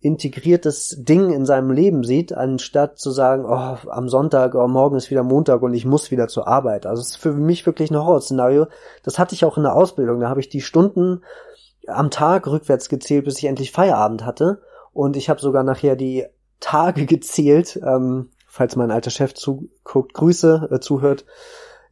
integriertes 0.00 0.96
Ding 1.00 1.30
in 1.32 1.46
seinem 1.46 1.70
Leben 1.70 2.04
sieht, 2.04 2.32
anstatt 2.32 2.98
zu 2.98 3.10
sagen, 3.10 3.44
oh, 3.44 3.90
am 3.90 4.08
Sonntag, 4.08 4.54
oh, 4.54 4.68
morgen 4.68 4.96
ist 4.96 5.10
wieder 5.10 5.22
Montag 5.22 5.62
und 5.62 5.74
ich 5.74 5.84
muss 5.84 6.10
wieder 6.10 6.28
zur 6.28 6.46
Arbeit. 6.46 6.86
Also 6.86 7.00
es 7.00 7.10
ist 7.10 7.16
für 7.16 7.32
mich 7.32 7.66
wirklich 7.66 7.90
ein 7.90 7.96
Horrorszenario. 7.96 8.66
Das 9.02 9.18
hatte 9.18 9.34
ich 9.34 9.44
auch 9.44 9.56
in 9.56 9.64
der 9.64 9.74
Ausbildung. 9.74 10.20
Da 10.20 10.28
habe 10.28 10.40
ich 10.40 10.48
die 10.48 10.60
Stunden 10.60 11.22
am 11.86 12.10
Tag 12.10 12.46
rückwärts 12.46 12.88
gezählt, 12.88 13.24
bis 13.24 13.38
ich 13.38 13.46
endlich 13.46 13.72
Feierabend 13.72 14.24
hatte. 14.24 14.60
Und 14.92 15.16
ich 15.16 15.28
habe 15.28 15.40
sogar 15.40 15.62
nachher 15.62 15.96
die 15.96 16.26
Tage 16.60 17.06
gezählt, 17.06 17.80
ähm, 17.82 18.30
falls 18.46 18.76
mein 18.76 18.90
alter 18.90 19.10
Chef 19.10 19.34
zuguckt, 19.34 20.14
Grüße, 20.14 20.68
äh, 20.70 20.80
zuhört. 20.80 21.24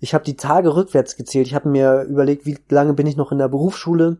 Ich 0.05 0.15
habe 0.15 0.25
die 0.25 0.37
Tage 0.37 0.77
rückwärts 0.77 1.17
gezählt. 1.17 1.47
Ich 1.47 1.55
habe 1.55 1.69
mir 1.69 2.03
überlegt, 2.03 2.47
wie 2.47 2.59
lange 2.69 2.95
bin 2.95 3.07
ich 3.07 3.17
noch 3.17 3.33
in 3.33 3.39
der 3.39 3.49
Berufsschule 3.49 4.19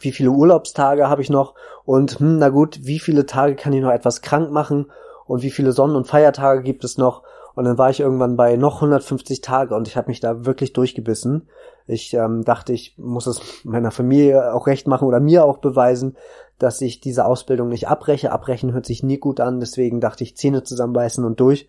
wie 0.00 0.12
viele 0.12 0.30
Urlaubstage 0.30 1.08
habe 1.08 1.22
ich 1.22 1.30
noch 1.30 1.54
und 1.84 2.18
hm, 2.18 2.38
na 2.38 2.48
gut, 2.48 2.80
wie 2.82 2.98
viele 2.98 3.26
Tage 3.26 3.54
kann 3.54 3.72
ich 3.72 3.82
noch 3.82 3.92
etwas 3.92 4.22
krank 4.22 4.50
machen 4.50 4.90
und 5.26 5.42
wie 5.42 5.50
viele 5.50 5.72
Sonnen- 5.72 5.96
und 5.96 6.06
Feiertage 6.06 6.62
gibt 6.62 6.84
es 6.84 6.98
noch 6.98 7.22
und 7.54 7.64
dann 7.64 7.78
war 7.78 7.90
ich 7.90 8.00
irgendwann 8.00 8.36
bei 8.36 8.56
noch 8.56 8.76
150 8.76 9.40
Tage 9.40 9.74
und 9.74 9.86
ich 9.86 9.96
habe 9.96 10.08
mich 10.08 10.20
da 10.20 10.44
wirklich 10.44 10.72
durchgebissen. 10.72 11.48
Ich 11.86 12.14
ähm, 12.14 12.44
dachte, 12.44 12.72
ich 12.72 12.98
muss 12.98 13.26
es 13.26 13.40
meiner 13.62 13.90
Familie 13.90 14.54
auch 14.54 14.66
recht 14.66 14.88
machen 14.88 15.06
oder 15.06 15.20
mir 15.20 15.44
auch 15.44 15.58
beweisen, 15.58 16.16
dass 16.58 16.80
ich 16.80 17.00
diese 17.00 17.26
Ausbildung 17.26 17.68
nicht 17.68 17.88
abbreche. 17.88 18.32
Abbrechen 18.32 18.72
hört 18.72 18.86
sich 18.86 19.02
nie 19.02 19.18
gut 19.18 19.38
an, 19.38 19.60
deswegen 19.60 20.00
dachte 20.00 20.24
ich 20.24 20.36
Zähne 20.36 20.64
zusammenbeißen 20.64 21.24
und 21.24 21.38
durch 21.38 21.68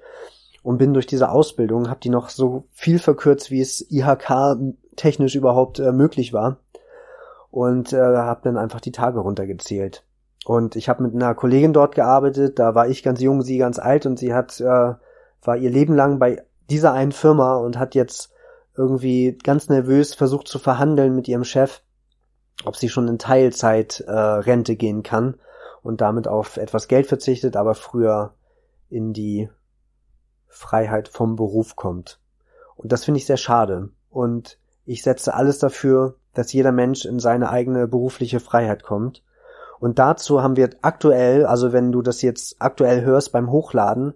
und 0.66 0.80
bin 0.80 0.96
durch 0.96 1.06
diese 1.06 1.30
Ausbildung, 1.30 1.92
habe 1.92 2.00
die 2.00 2.10
noch 2.10 2.30
so 2.30 2.64
viel 2.72 2.98
verkürzt, 2.98 3.52
wie 3.52 3.62
es 3.62 3.86
IHK 3.92 4.58
technisch 4.96 5.36
überhaupt 5.36 5.78
äh, 5.78 5.92
möglich 5.92 6.34
war 6.34 6.58
und 7.52 7.94
äh, 7.94 8.00
habe 8.00 8.42
dann 8.44 8.58
einfach 8.58 8.82
die 8.82 8.92
Tage 8.92 9.20
runtergezählt. 9.20 10.04
Und 10.44 10.76
ich 10.76 10.90
habe 10.90 11.04
mit 11.04 11.14
einer 11.14 11.36
Kollegin 11.36 11.72
dort 11.72 11.94
gearbeitet, 11.94 12.58
da 12.58 12.74
war 12.74 12.88
ich 12.88 13.04
ganz 13.04 13.22
jung, 13.22 13.44
sie 13.44 13.60
ganz 13.60 13.78
alt 13.78 14.08
und 14.08 14.18
sie 14.18 14.34
hat 14.34 14.60
äh, 14.60 14.94
war 15.44 15.56
ihr 15.56 15.70
Leben 15.70 15.94
lang 15.94 16.18
bei 16.18 16.44
dieser 16.68 16.94
einen 16.94 17.12
Firma 17.12 17.58
und 17.58 17.78
hat 17.78 17.94
jetzt 17.94 18.34
irgendwie 18.76 19.38
ganz 19.44 19.70
nervös 19.70 20.16
versucht 20.16 20.48
zu 20.48 20.58
verhandeln 20.58 21.16
mit 21.16 21.28
ihrem 21.28 21.44
Chef, 21.44 21.82
ob 22.64 22.76
sie 22.76 22.90
schon 22.90 23.08
in 23.08 23.20
Teilzeit 23.20 24.00
äh, 24.08 24.12
Rente 24.12 24.76
gehen 24.76 25.04
kann 25.04 25.36
und 25.84 26.02
damit 26.02 26.28
auf 26.28 26.58
etwas 26.58 26.88
Geld 26.88 27.06
verzichtet, 27.06 27.56
aber 27.56 27.76
früher 27.76 28.34
in 28.90 29.14
die 29.14 29.48
Freiheit 30.56 31.10
vom 31.10 31.36
Beruf 31.36 31.76
kommt. 31.76 32.20
Und 32.76 32.92
das 32.92 33.06
finde 33.06 33.20
ich 33.20 33.26
sehr 33.26 33.38
schade. 33.38 33.90
Und 34.10 34.58
ich 34.86 35.04
setze 35.04 35.34
alles 35.34 35.60
dafür, 35.60 36.16
dass 36.34 36.54
jeder 36.54 36.72
Mensch 36.72 37.06
in 37.06 37.20
seine 37.20 37.50
eigene 37.50 37.88
berufliche 37.88 38.40
Freiheit 38.40 38.84
kommt. 38.84 39.24
Und 39.80 40.00
dazu 40.00 40.42
haben 40.42 40.56
wir 40.56 40.70
aktuell, 40.82 41.46
also 41.46 41.74
wenn 41.74 41.92
du 41.92 42.02
das 42.02 42.22
jetzt 42.22 42.56
aktuell 42.60 43.04
hörst 43.04 43.32
beim 43.32 43.52
Hochladen, 43.52 44.14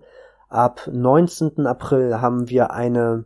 ab 0.47 0.89
19. 0.91 1.67
April 1.67 2.21
haben 2.21 2.49
wir 2.49 2.71
eine 2.71 3.25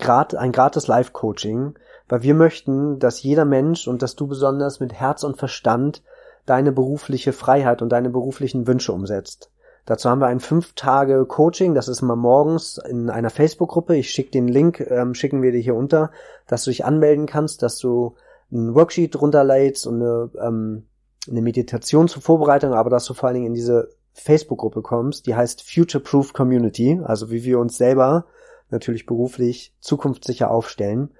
ein 0.00 0.52
gratis 0.52 0.86
Live-Coaching, 0.86 1.74
weil 2.08 2.22
wir 2.22 2.34
möchten, 2.34 3.00
dass 3.00 3.22
jeder 3.22 3.44
Mensch 3.44 3.88
und 3.88 4.00
dass 4.00 4.14
du 4.14 4.28
besonders 4.28 4.78
mit 4.78 4.92
Herz 4.92 5.24
und 5.24 5.36
Verstand 5.36 6.02
deine 6.46 6.70
berufliche 6.70 7.32
Freiheit 7.32 7.82
und 7.82 7.90
deine 7.90 8.10
beruflichen 8.10 8.66
Wünsche 8.68 8.92
umsetzt. 8.92 9.50
Dazu 9.88 10.10
haben 10.10 10.20
wir 10.20 10.26
ein 10.26 10.40
fünf 10.40 10.74
Tage 10.74 11.24
Coaching, 11.24 11.74
das 11.74 11.88
ist 11.88 12.02
immer 12.02 12.14
morgens 12.14 12.76
in 12.76 13.08
einer 13.08 13.30
Facebook-Gruppe. 13.30 13.96
Ich 13.96 14.10
schicke 14.10 14.30
den 14.30 14.46
Link, 14.46 14.80
ähm, 14.80 15.14
schicken 15.14 15.40
wir 15.40 15.50
dir 15.50 15.62
hier 15.62 15.74
unter, 15.74 16.10
dass 16.46 16.64
du 16.64 16.70
dich 16.70 16.84
anmelden 16.84 17.24
kannst, 17.24 17.62
dass 17.62 17.78
du 17.78 18.14
ein 18.52 18.74
Worksheet 18.74 19.18
runterlädst 19.18 19.86
und 19.86 20.02
eine, 20.02 20.30
ähm, 20.42 20.82
eine 21.26 21.40
Meditation 21.40 22.06
zur 22.06 22.20
Vorbereitung, 22.20 22.74
aber 22.74 22.90
dass 22.90 23.06
du 23.06 23.14
vor 23.14 23.28
allen 23.28 23.36
Dingen 23.36 23.46
in 23.46 23.54
diese 23.54 23.88
Facebook-Gruppe 24.12 24.82
kommst, 24.82 25.26
die 25.26 25.34
heißt 25.34 25.62
Future 25.62 26.04
Proof 26.04 26.34
Community, 26.34 27.00
also 27.02 27.30
wie 27.30 27.44
wir 27.44 27.58
uns 27.58 27.78
selber 27.78 28.26
natürlich 28.68 29.06
beruflich 29.06 29.72
zukunftssicher 29.80 30.50
aufstellen. 30.50 31.14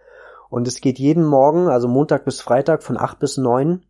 Und 0.50 0.68
es 0.68 0.82
geht 0.82 0.98
jeden 0.98 1.24
Morgen, 1.24 1.68
also 1.68 1.88
Montag 1.88 2.26
bis 2.26 2.42
Freitag 2.42 2.82
von 2.82 2.98
acht 2.98 3.18
bis 3.18 3.38
neun, 3.38 3.86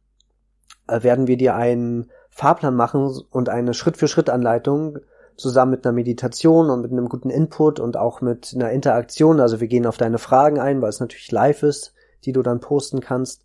äh, 0.86 1.02
werden 1.02 1.26
wir 1.26 1.36
dir 1.36 1.56
einen 1.56 2.12
Fahrplan 2.38 2.76
machen 2.76 3.20
und 3.32 3.48
eine 3.48 3.74
Schritt-für-Schritt-Anleitung 3.74 5.00
zusammen 5.36 5.72
mit 5.72 5.84
einer 5.84 5.92
Meditation 5.92 6.70
und 6.70 6.82
mit 6.82 6.92
einem 6.92 7.08
guten 7.08 7.30
Input 7.30 7.80
und 7.80 7.96
auch 7.96 8.20
mit 8.20 8.52
einer 8.54 8.70
Interaktion. 8.70 9.40
Also 9.40 9.58
wir 9.58 9.66
gehen 9.66 9.86
auf 9.86 9.96
deine 9.96 10.18
Fragen 10.18 10.60
ein, 10.60 10.80
weil 10.80 10.90
es 10.90 11.00
natürlich 11.00 11.32
live 11.32 11.64
ist, 11.64 11.94
die 12.24 12.30
du 12.30 12.42
dann 12.42 12.60
posten 12.60 13.00
kannst. 13.00 13.44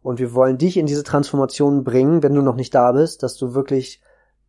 Und 0.00 0.18
wir 0.20 0.32
wollen 0.32 0.56
dich 0.56 0.78
in 0.78 0.86
diese 0.86 1.02
Transformation 1.02 1.84
bringen, 1.84 2.22
wenn 2.22 2.34
du 2.34 2.40
noch 2.40 2.56
nicht 2.56 2.74
da 2.74 2.92
bist, 2.92 3.22
dass 3.22 3.36
du 3.36 3.52
wirklich 3.52 4.00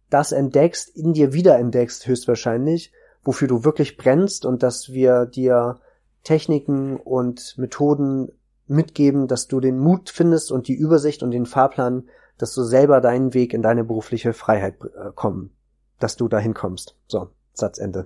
das 0.09 0.31
entdeckst, 0.31 0.95
in 0.95 1.11
dir 1.11 1.33
wiederentdeckst 1.33 2.07
höchstwahrscheinlich, 2.07 2.93
wofür 3.25 3.49
du 3.49 3.65
wirklich 3.65 3.97
brennst 3.97 4.45
und 4.45 4.63
dass 4.63 4.93
wir 4.93 5.25
dir 5.25 5.79
Techniken 6.23 6.95
und 6.95 7.55
Methoden 7.57 8.31
mitgeben, 8.67 9.27
dass 9.27 9.49
du 9.49 9.59
den 9.59 9.79
Mut 9.79 10.09
findest 10.09 10.49
und 10.49 10.69
die 10.69 10.75
Übersicht 10.75 11.23
und 11.23 11.31
den 11.31 11.45
Fahrplan 11.45 12.05
dass 12.37 12.53
du 12.53 12.63
selber 12.63 13.01
deinen 13.01 13.33
Weg 13.33 13.53
in 13.53 13.61
deine 13.61 13.83
berufliche 13.83 14.33
Freiheit 14.33 14.75
äh, 14.83 15.11
kommen, 15.13 15.55
dass 15.99 16.15
du 16.15 16.27
dahin 16.27 16.53
kommst. 16.53 16.95
So, 17.07 17.29
Satzende. 17.53 18.05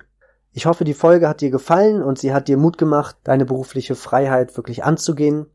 Ich 0.51 0.65
hoffe, 0.65 0.83
die 0.83 0.93
Folge 0.93 1.29
hat 1.29 1.41
dir 1.41 1.51
gefallen 1.51 2.01
und 2.01 2.17
sie 2.17 2.33
hat 2.33 2.47
dir 2.47 2.57
Mut 2.57 2.77
gemacht, 2.77 3.17
deine 3.23 3.45
berufliche 3.45 3.95
Freiheit 3.95 4.57
wirklich 4.57 4.83
anzugehen. 4.83 5.45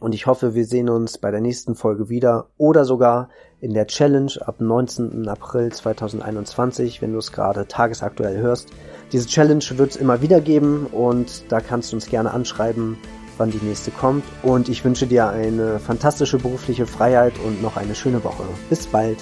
Und 0.00 0.14
ich 0.14 0.26
hoffe, 0.26 0.54
wir 0.54 0.64
sehen 0.64 0.88
uns 0.88 1.18
bei 1.18 1.30
der 1.30 1.42
nächsten 1.42 1.74
Folge 1.74 2.08
wieder 2.08 2.48
oder 2.56 2.86
sogar 2.86 3.28
in 3.60 3.74
der 3.74 3.86
Challenge 3.86 4.32
ab 4.40 4.60
19. 4.60 5.28
April 5.28 5.70
2021, 5.70 7.02
wenn 7.02 7.12
du 7.12 7.18
es 7.18 7.32
gerade 7.32 7.66
tagesaktuell 7.68 8.38
hörst. 8.38 8.70
Diese 9.12 9.26
Challenge 9.26 9.64
wird 9.72 9.90
es 9.90 9.96
immer 9.96 10.22
wieder 10.22 10.40
geben 10.40 10.86
und 10.86 11.50
da 11.52 11.60
kannst 11.60 11.92
du 11.92 11.96
uns 11.96 12.06
gerne 12.06 12.30
anschreiben, 12.30 12.96
wann 13.40 13.50
die 13.50 13.64
nächste 13.64 13.90
kommt. 13.90 14.24
Und 14.42 14.68
ich 14.68 14.84
wünsche 14.84 15.06
dir 15.06 15.28
eine 15.28 15.80
fantastische 15.80 16.38
berufliche 16.38 16.86
Freiheit 16.86 17.32
und 17.44 17.62
noch 17.62 17.76
eine 17.76 17.94
schöne 17.94 18.22
Woche. 18.22 18.44
Bis 18.68 18.86
bald. 18.86 19.18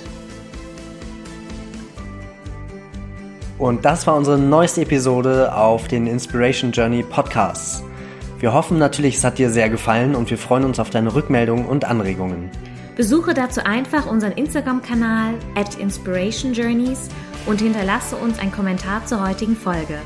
Und 3.58 3.84
das 3.84 4.06
war 4.06 4.16
unsere 4.16 4.38
neueste 4.38 4.82
Episode 4.82 5.54
auf 5.54 5.88
den 5.88 6.06
Inspiration 6.06 6.70
Journey 6.70 7.02
Podcasts. 7.02 7.82
Wir 8.38 8.52
hoffen 8.52 8.78
natürlich, 8.78 9.16
es 9.16 9.24
hat 9.24 9.38
dir 9.38 9.50
sehr 9.50 9.68
gefallen 9.68 10.14
und 10.14 10.30
wir 10.30 10.38
freuen 10.38 10.64
uns 10.64 10.78
auf 10.78 10.90
deine 10.90 11.12
Rückmeldungen 11.12 11.66
und 11.66 11.84
Anregungen. 11.84 12.50
Besuche 12.96 13.34
dazu 13.34 13.64
einfach 13.64 14.06
unseren 14.06 14.32
Instagram-Kanal 14.32 15.34
at 15.56 15.76
Inspiration 15.76 16.52
Journeys 16.52 17.08
und 17.46 17.60
hinterlasse 17.60 18.16
uns 18.16 18.38
einen 18.38 18.52
Kommentar 18.52 19.04
zur 19.06 19.26
heutigen 19.26 19.56
Folge. 19.56 19.98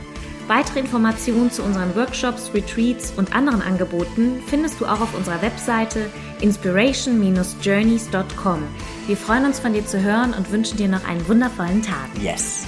Weitere 0.49 0.81
Informationen 0.81 1.51
zu 1.51 1.63
unseren 1.63 1.95
Workshops, 1.95 2.51
Retreats 2.53 3.15
und 3.17 3.35
anderen 3.35 3.63
Angeboten 3.63 4.43
findest 4.47 4.79
du 4.81 4.87
auch 4.87 5.01
auf 5.01 5.15
unserer 5.15 5.41
Webseite 5.41 6.11
inspiration-journeys.com. 6.41 8.63
Wir 9.07 9.17
freuen 9.17 9.47
uns 9.47 9.61
von 9.61 9.73
dir 9.73 9.87
zu 9.87 10.03
hören 10.03 10.35
und 10.35 10.51
wünschen 10.51 10.77
dir 10.77 10.89
noch 10.89 11.07
einen 11.07 11.29
wundervollen 11.29 11.83
Tag. 11.83 12.09
Yes! 12.21 12.67